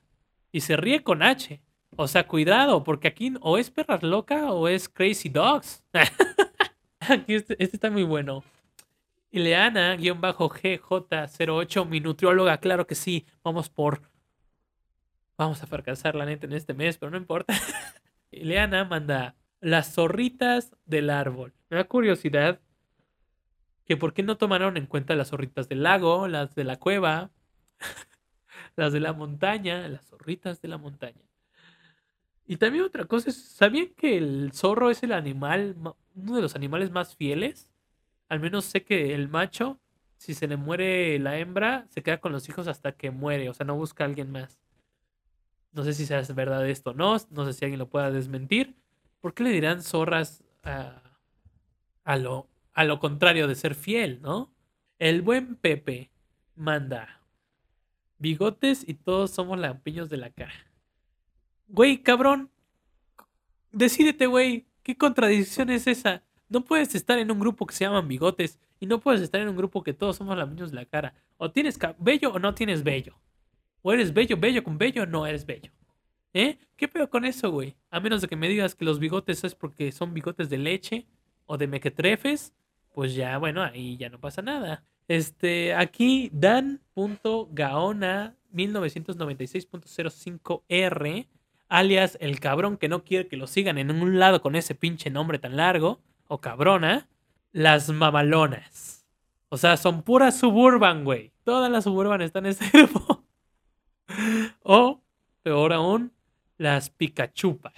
Y 0.51 0.61
se 0.61 0.77
ríe 0.77 1.03
con 1.03 1.21
H. 1.23 1.59
O 1.95 2.07
sea, 2.07 2.27
cuidado, 2.27 2.83
porque 2.83 3.07
aquí 3.07 3.35
o 3.41 3.59
es 3.59 3.69
perras 3.69 4.01
loca 4.01 4.51
o 4.51 4.67
es 4.67 4.89
crazy 4.89 5.29
dogs. 5.29 5.83
aquí 6.99 7.35
este, 7.35 7.53
este 7.63 7.77
está 7.77 7.91
muy 7.91 8.01
bueno. 8.03 8.43
Ileana-GJ08, 9.31 11.87
mi 11.87 11.99
nutrióloga, 11.99 12.57
claro 12.57 12.87
que 12.87 12.95
sí. 12.95 13.27
Vamos 13.43 13.69
por 13.69 14.01
Vamos 15.43 15.61
a 15.61 15.67
fracasar 15.67 16.15
la 16.15 16.25
neta 16.25 16.45
en 16.45 16.53
este 16.53 16.73
mes, 16.73 16.97
pero 16.97 17.09
no 17.11 17.17
importa. 17.17 17.53
Ileana 18.31 18.85
manda 18.85 19.35
las 19.59 19.93
zorritas 19.93 20.73
del 20.85 21.09
árbol. 21.09 21.53
Me 21.69 21.75
da 21.75 21.83
curiosidad 21.83 22.61
que 23.83 23.97
por 23.97 24.13
qué 24.13 24.23
no 24.23 24.37
tomaron 24.37 24.77
en 24.77 24.85
cuenta 24.85 25.17
las 25.17 25.31
zorritas 25.31 25.67
del 25.67 25.83
lago, 25.83 26.29
las 26.29 26.55
de 26.55 26.63
la 26.63 26.77
cueva, 26.77 27.29
las 28.77 28.93
de 28.93 29.01
la 29.01 29.11
montaña, 29.11 29.85
las 29.89 30.05
zorritas 30.05 30.61
de 30.61 30.69
la 30.69 30.77
montaña. 30.77 31.25
Y 32.45 32.55
también 32.55 32.85
otra 32.85 33.03
cosa 33.03 33.29
es, 33.29 33.35
¿sabían 33.35 33.89
que 33.97 34.17
el 34.17 34.53
zorro 34.53 34.91
es 34.91 35.03
el 35.03 35.11
animal, 35.11 35.75
uno 36.15 36.35
de 36.37 36.41
los 36.41 36.55
animales 36.55 36.89
más 36.89 37.17
fieles? 37.17 37.69
Al 38.29 38.39
menos 38.39 38.63
sé 38.63 38.85
que 38.85 39.13
el 39.13 39.27
macho, 39.27 39.77
si 40.15 40.35
se 40.35 40.47
le 40.47 40.55
muere 40.55 41.19
la 41.19 41.37
hembra, 41.37 41.85
se 41.89 42.01
queda 42.01 42.21
con 42.21 42.31
los 42.31 42.47
hijos 42.47 42.69
hasta 42.69 42.93
que 42.93 43.11
muere, 43.11 43.49
o 43.49 43.53
sea, 43.53 43.65
no 43.65 43.75
busca 43.75 44.05
a 44.05 44.07
alguien 44.07 44.31
más. 44.31 44.63
No 45.73 45.83
sé 45.83 45.93
si 45.93 46.05
sea 46.05 46.21
verdad 46.33 46.67
esto 46.69 46.91
o 46.91 46.93
no, 46.93 47.17
no 47.31 47.45
sé 47.45 47.53
si 47.53 47.65
alguien 47.65 47.79
lo 47.79 47.89
pueda 47.89 48.11
desmentir. 48.11 48.75
¿Por 49.19 49.33
qué 49.33 49.43
le 49.43 49.49
dirán 49.49 49.81
zorras 49.81 50.43
a, 50.63 52.17
lo, 52.17 52.47
a 52.73 52.83
lo 52.83 52.99
contrario 52.99 53.47
de 53.47 53.55
ser 53.55 53.75
fiel, 53.75 54.21
no? 54.21 54.53
El 54.99 55.21
buen 55.21 55.55
Pepe 55.55 56.11
manda 56.55 57.21
bigotes 58.19 58.87
y 58.87 58.93
todos 58.93 59.31
somos 59.31 59.59
lampiños 59.59 60.09
de 60.09 60.17
la 60.17 60.29
cara. 60.29 60.53
Güey, 61.67 62.03
cabrón, 62.03 62.51
decídete, 63.71 64.27
güey, 64.27 64.67
¿qué 64.83 64.97
contradicción 64.97 65.69
es 65.69 65.87
esa? 65.87 66.23
No 66.49 66.63
puedes 66.63 66.93
estar 66.95 67.17
en 67.17 67.31
un 67.31 67.39
grupo 67.39 67.65
que 67.65 67.75
se 67.75 67.83
llaman 67.83 68.07
bigotes 68.07 68.59
y 68.79 68.85
no 68.85 68.99
puedes 68.99 69.21
estar 69.21 69.41
en 69.41 69.49
un 69.49 69.57
grupo 69.57 69.83
que 69.83 69.93
todos 69.93 70.17
somos 70.17 70.37
lampiños 70.37 70.71
de 70.71 70.75
la 70.75 70.85
cara. 70.85 71.15
O 71.37 71.51
tienes 71.51 71.79
bello 71.97 72.31
o 72.31 72.39
no 72.39 72.53
tienes 72.53 72.83
bello. 72.83 73.15
O 73.83 73.93
eres 73.93 74.13
bello, 74.13 74.37
bello 74.37 74.63
con 74.63 74.79
bello, 74.79 75.05
no 75.05 75.27
eres 75.27 75.45
bello. 75.45 75.71
¿Eh? 76.33 76.57
¿Qué 76.75 76.87
pedo 76.87 77.07
con 77.09 77.25
eso, 77.25 77.51
güey? 77.51 77.75
A 77.91 77.99
menos 77.99 78.21
de 78.21 78.27
que 78.27 78.35
me 78.35 78.49
digas 78.49 78.73
que 78.73 78.85
los 78.85 78.97
bigotes 78.97 79.43
es 79.43 79.53
porque 79.53 79.91
son 79.91 80.15
bigotes 80.15 80.49
de 80.49 80.57
leche 80.57 81.05
o 81.45 81.57
de 81.57 81.67
mequetrefes, 81.67 82.53
pues 82.93 83.13
ya, 83.13 83.37
bueno, 83.37 83.61
ahí 83.61 83.97
ya 83.97 84.09
no 84.09 84.19
pasa 84.19 84.41
nada. 84.41 84.83
Este, 85.07 85.75
aquí 85.75 86.31
Dan.gaona 86.33 88.35
1996.05R, 88.53 91.27
alias 91.67 92.17
el 92.21 92.39
cabrón 92.39 92.77
que 92.77 92.87
no 92.87 93.03
quiere 93.03 93.27
que 93.27 93.37
lo 93.37 93.47
sigan 93.47 93.77
en 93.77 93.91
un 93.91 94.17
lado 94.17 94.41
con 94.41 94.55
ese 94.55 94.75
pinche 94.75 95.09
nombre 95.09 95.39
tan 95.39 95.57
largo, 95.57 95.99
o 96.27 96.39
cabrona, 96.39 97.09
las 97.51 97.89
mamalonas. 97.89 99.05
O 99.49 99.57
sea, 99.57 99.75
son 99.77 100.03
puras 100.03 100.39
suburban, 100.39 101.03
güey. 101.03 101.33
Todas 101.43 101.69
las 101.69 101.83
suburban 101.83 102.21
están 102.21 102.45
en 102.45 102.51
ese 102.51 102.69
grupo. 102.77 103.22
O, 104.63 105.01
peor 105.41 105.73
aún, 105.73 106.11
las 106.57 106.89
picachupas. 106.89 107.73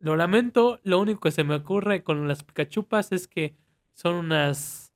Lo 0.00 0.16
lamento, 0.16 0.80
lo 0.84 1.00
único 1.00 1.20
que 1.20 1.32
se 1.32 1.44
me 1.44 1.56
ocurre 1.56 2.02
con 2.02 2.28
las 2.28 2.44
picachupas 2.44 3.12
es 3.12 3.26
que 3.26 3.54
son 3.94 4.14
unas 4.14 4.92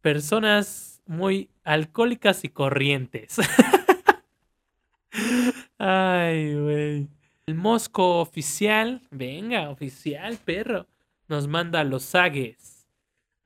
personas 0.00 1.02
muy 1.06 1.50
alcohólicas 1.64 2.44
y 2.44 2.48
corrientes. 2.48 3.36
Ay, 5.78 6.54
güey. 6.54 7.08
El 7.46 7.54
Mosco 7.54 8.20
oficial, 8.20 9.02
venga, 9.10 9.70
oficial, 9.70 10.38
perro, 10.44 10.86
nos 11.28 11.48
manda 11.48 11.82
los 11.84 12.02
sagues. 12.02 12.86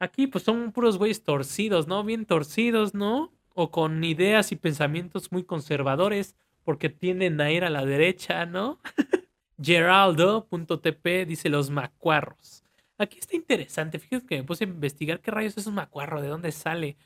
Aquí 0.00 0.26
pues 0.26 0.44
son 0.44 0.72
puros 0.72 0.98
güeyes 0.98 1.22
torcidos, 1.22 1.86
¿no? 1.86 2.02
Bien 2.02 2.26
torcidos, 2.26 2.94
¿no? 2.94 3.32
O 3.54 3.70
con 3.70 4.02
ideas 4.04 4.52
y 4.52 4.56
pensamientos 4.56 5.32
muy 5.32 5.44
conservadores 5.44 6.36
porque 6.64 6.88
tienden 6.88 7.40
a 7.40 7.50
ir 7.50 7.64
a 7.64 7.70
la 7.70 7.84
derecha, 7.84 8.46
¿no? 8.46 8.80
Geraldo.tp 9.62 11.26
dice 11.26 11.48
los 11.48 11.70
macuarros. 11.70 12.64
Aquí 12.98 13.18
está 13.18 13.36
interesante. 13.36 13.98
Fíjate 13.98 14.26
que 14.26 14.36
me 14.36 14.44
puse 14.44 14.64
a 14.64 14.68
investigar 14.68 15.20
qué 15.20 15.30
rayos 15.30 15.56
es 15.56 15.66
un 15.66 15.74
macuarro, 15.74 16.22
de 16.22 16.28
dónde 16.28 16.52
sale. 16.52 16.96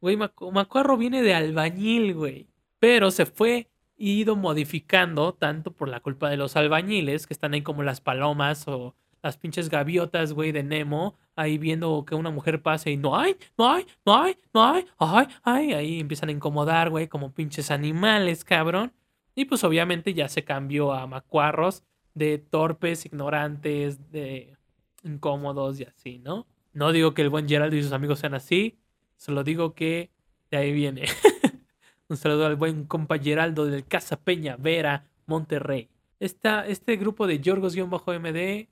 Güey, 0.00 0.16
macuarro 0.16 0.96
viene 0.96 1.22
de 1.22 1.34
albañil, 1.34 2.14
güey. 2.14 2.48
Pero 2.78 3.10
se 3.10 3.26
fue 3.26 3.68
ido 3.96 4.36
modificando 4.36 5.32
tanto 5.32 5.72
por 5.72 5.88
la 5.88 6.00
culpa 6.00 6.28
de 6.28 6.36
los 6.36 6.56
albañiles, 6.56 7.26
que 7.26 7.32
están 7.32 7.54
ahí 7.54 7.62
como 7.62 7.82
las 7.82 8.00
palomas 8.00 8.68
o 8.68 8.94
las 9.22 9.36
pinches 9.36 9.68
gaviotas, 9.68 10.32
güey, 10.32 10.52
de 10.52 10.62
Nemo, 10.62 11.16
ahí 11.34 11.58
viendo 11.58 12.04
que 12.04 12.14
una 12.14 12.30
mujer 12.30 12.62
pase 12.62 12.90
y 12.90 12.96
no 12.96 13.16
hay, 13.18 13.36
no 13.58 13.70
hay, 13.70 13.86
no 14.04 14.14
hay, 14.14 14.36
no 14.54 14.64
hay, 14.64 14.86
ay, 14.98 15.26
ay, 15.42 15.72
ahí 15.72 16.00
empiezan 16.00 16.28
a 16.28 16.32
incomodar, 16.32 16.90
güey, 16.90 17.08
como 17.08 17.32
pinches 17.32 17.70
animales, 17.70 18.44
cabrón. 18.44 18.92
Y 19.34 19.44
pues 19.44 19.64
obviamente 19.64 20.14
ya 20.14 20.28
se 20.28 20.44
cambió 20.44 20.92
a 20.92 21.06
macuarros 21.06 21.84
de 22.14 22.38
torpes, 22.38 23.04
ignorantes, 23.04 24.10
de 24.10 24.56
incómodos 25.04 25.78
y 25.80 25.84
así, 25.84 26.18
¿no? 26.18 26.46
No 26.72 26.92
digo 26.92 27.14
que 27.14 27.22
el 27.22 27.28
buen 27.28 27.48
Geraldo 27.48 27.76
y 27.76 27.82
sus 27.82 27.92
amigos 27.92 28.20
sean 28.20 28.34
así, 28.34 28.78
solo 29.16 29.44
digo 29.44 29.74
que 29.74 30.10
de 30.50 30.56
ahí 30.56 30.72
viene. 30.72 31.04
Un 32.08 32.16
saludo 32.16 32.46
al 32.46 32.56
buen 32.56 32.84
compa 32.84 33.18
Geraldo 33.18 33.66
del 33.66 33.84
Casa 33.84 34.16
Peña, 34.16 34.56
Vera, 34.56 35.06
Monterrey. 35.26 35.88
Esta, 36.20 36.66
este 36.66 36.96
grupo 36.96 37.26
de 37.26 37.40
Yorgos-MD 37.40 38.68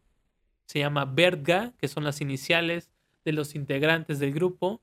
se 0.66 0.80
llama 0.80 1.04
Berga, 1.04 1.72
que 1.78 1.88
son 1.88 2.04
las 2.04 2.20
iniciales 2.20 2.90
de 3.24 3.32
los 3.32 3.54
integrantes 3.54 4.18
del 4.18 4.32
grupo. 4.32 4.80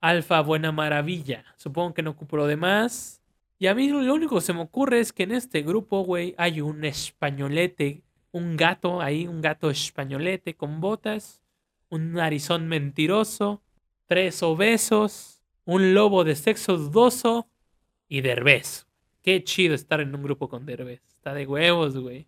Alfa 0.00 0.40
Buena 0.42 0.70
Maravilla. 0.70 1.44
Supongo 1.56 1.94
que 1.94 2.02
no 2.02 2.10
ocupo 2.10 2.46
de 2.46 2.56
más. 2.56 3.20
Y 3.58 3.66
a 3.66 3.74
mí 3.74 3.88
lo 3.88 4.14
único 4.14 4.36
que 4.36 4.40
se 4.40 4.52
me 4.52 4.60
ocurre 4.60 5.00
es 5.00 5.12
que 5.12 5.24
en 5.24 5.32
este 5.32 5.62
grupo, 5.62 6.04
güey, 6.04 6.34
hay 6.38 6.60
un 6.60 6.84
españolete 6.84 8.04
un 8.32 8.56
gato 8.56 9.00
ahí, 9.00 9.26
un 9.26 9.40
gato 9.40 9.70
españolete 9.70 10.54
con 10.54 10.80
botas, 10.80 11.42
un 11.88 12.12
narizón 12.12 12.68
mentiroso, 12.68 13.62
tres 14.06 14.42
obesos, 14.42 15.40
un 15.64 15.94
lobo 15.94 16.24
de 16.24 16.34
sexo 16.34 16.76
dudoso 16.76 17.48
y 18.08 18.20
Derbez. 18.20 18.86
Qué 19.22 19.44
chido 19.44 19.74
estar 19.74 20.00
en 20.00 20.14
un 20.14 20.22
grupo 20.22 20.48
con 20.48 20.64
Derbez. 20.64 21.02
Está 21.08 21.34
de 21.34 21.46
huevos, 21.46 21.96
güey. 21.96 22.26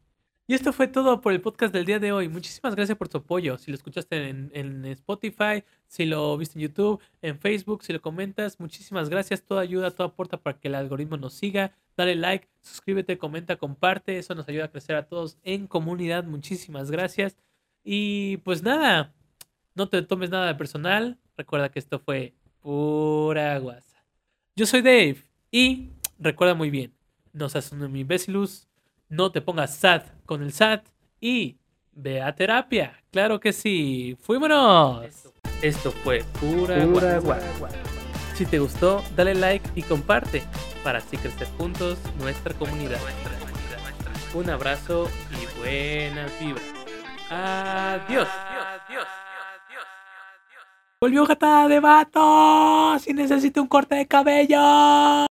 Y 0.51 0.55
esto 0.55 0.73
fue 0.73 0.89
todo 0.89 1.21
por 1.21 1.33
el 1.33 1.41
podcast 1.41 1.73
del 1.73 1.85
día 1.85 2.01
de 2.01 2.11
hoy. 2.11 2.29
Muchísimas 2.29 2.75
gracias 2.75 2.99
por 2.99 3.09
tu 3.09 3.19
apoyo. 3.19 3.57
Si 3.57 3.71
lo 3.71 3.77
escuchaste 3.77 4.31
en, 4.31 4.85
Spotify, 4.85 5.63
si 5.87 6.07
lo 6.07 6.37
viste 6.37 6.59
en 6.59 6.63
YouTube, 6.63 7.01
en 7.23 7.39
Facebook, 7.39 7.85
si 7.85 7.93
lo 7.93 8.03
comentas, 8.03 8.59
muchísimas 8.59 9.09
gracias. 9.09 9.45
Toda 9.45 9.61
ayuda, 9.61 9.93
toda 9.93 10.09
aporta 10.09 10.39
para 10.39 10.59
que 10.59 10.67
el 10.67 10.75
algoritmo 10.75 11.17
nos 11.17 11.35
siga. 11.35 11.77
Dale 11.97 12.17
like, 12.17 12.49
suscríbete, 12.63 13.17
comenta, 13.17 13.59
comparte. 13.59 14.19
Eso 14.19 14.35
nos 14.35 14.49
ayuda 14.49 14.65
a 14.65 14.71
crecer 14.73 14.97
a 14.97 15.07
todos 15.07 15.39
en 15.45 15.69
comunidad. 15.69 16.25
Muchísimas 16.25 16.91
gracias. 16.91 17.37
Y 17.85 18.39
pues 18.39 18.65
nada, 18.65 19.15
no 19.77 19.89
te 19.89 20.03
tomes 20.03 20.31
nada 20.31 20.49
de 20.49 20.57
personal. 20.57 21.17
Recuerda 21.37 21.69
que 21.69 21.79
esto 21.79 22.01
fue 22.01 22.35
pura 22.59 23.57
guasa. 23.61 24.05
Yo 24.57 24.67
soy 24.67 24.83
Dave 24.83 25.23
y 25.53 25.91
recuerda 26.19 26.55
muy 26.55 26.71
bien, 26.71 26.93
no 27.33 27.49
seas 27.49 27.71
un 27.71 27.97
imbécilus, 27.97 28.67
no 29.11 29.31
te 29.31 29.43
pongas 29.43 29.75
sad 29.75 30.03
con 30.25 30.43
el 30.43 30.53
SAT 30.53 30.87
y 31.21 31.59
ve 31.93 32.23
a 32.23 32.35
terapia. 32.35 33.03
Claro 33.11 33.39
que 33.39 33.53
sí. 33.53 34.17
¡Fuímonos! 34.23 35.05
Esto 35.61 35.91
fue 35.91 36.25
pura, 36.41 36.83
Pura 36.87 37.19
guasa. 37.19 37.47
Si 38.35 38.47
te 38.47 38.59
gustó, 38.59 39.05
dale 39.15 39.35
like 39.35 39.69
y 39.75 39.83
comparte 39.83 40.43
para 40.83 40.99
así 40.99 41.19
crecer 41.19 41.49
juntos 41.59 41.99
nuestra 42.19 42.55
comunidad. 42.55 42.99
Un 44.33 44.49
abrazo 44.49 45.11
y 45.33 45.59
buenas 45.59 46.31
vibras. 46.41 46.65
Adiós. 47.29 48.29
Volvió 51.01 51.27
gata 51.27 51.69
de 51.69 51.81
vato. 51.81 52.99
Si 53.01 53.13
necesito 53.13 53.61
un 53.61 53.69
corte 53.69 53.97
de 53.97 54.07
cabello. 54.07 55.27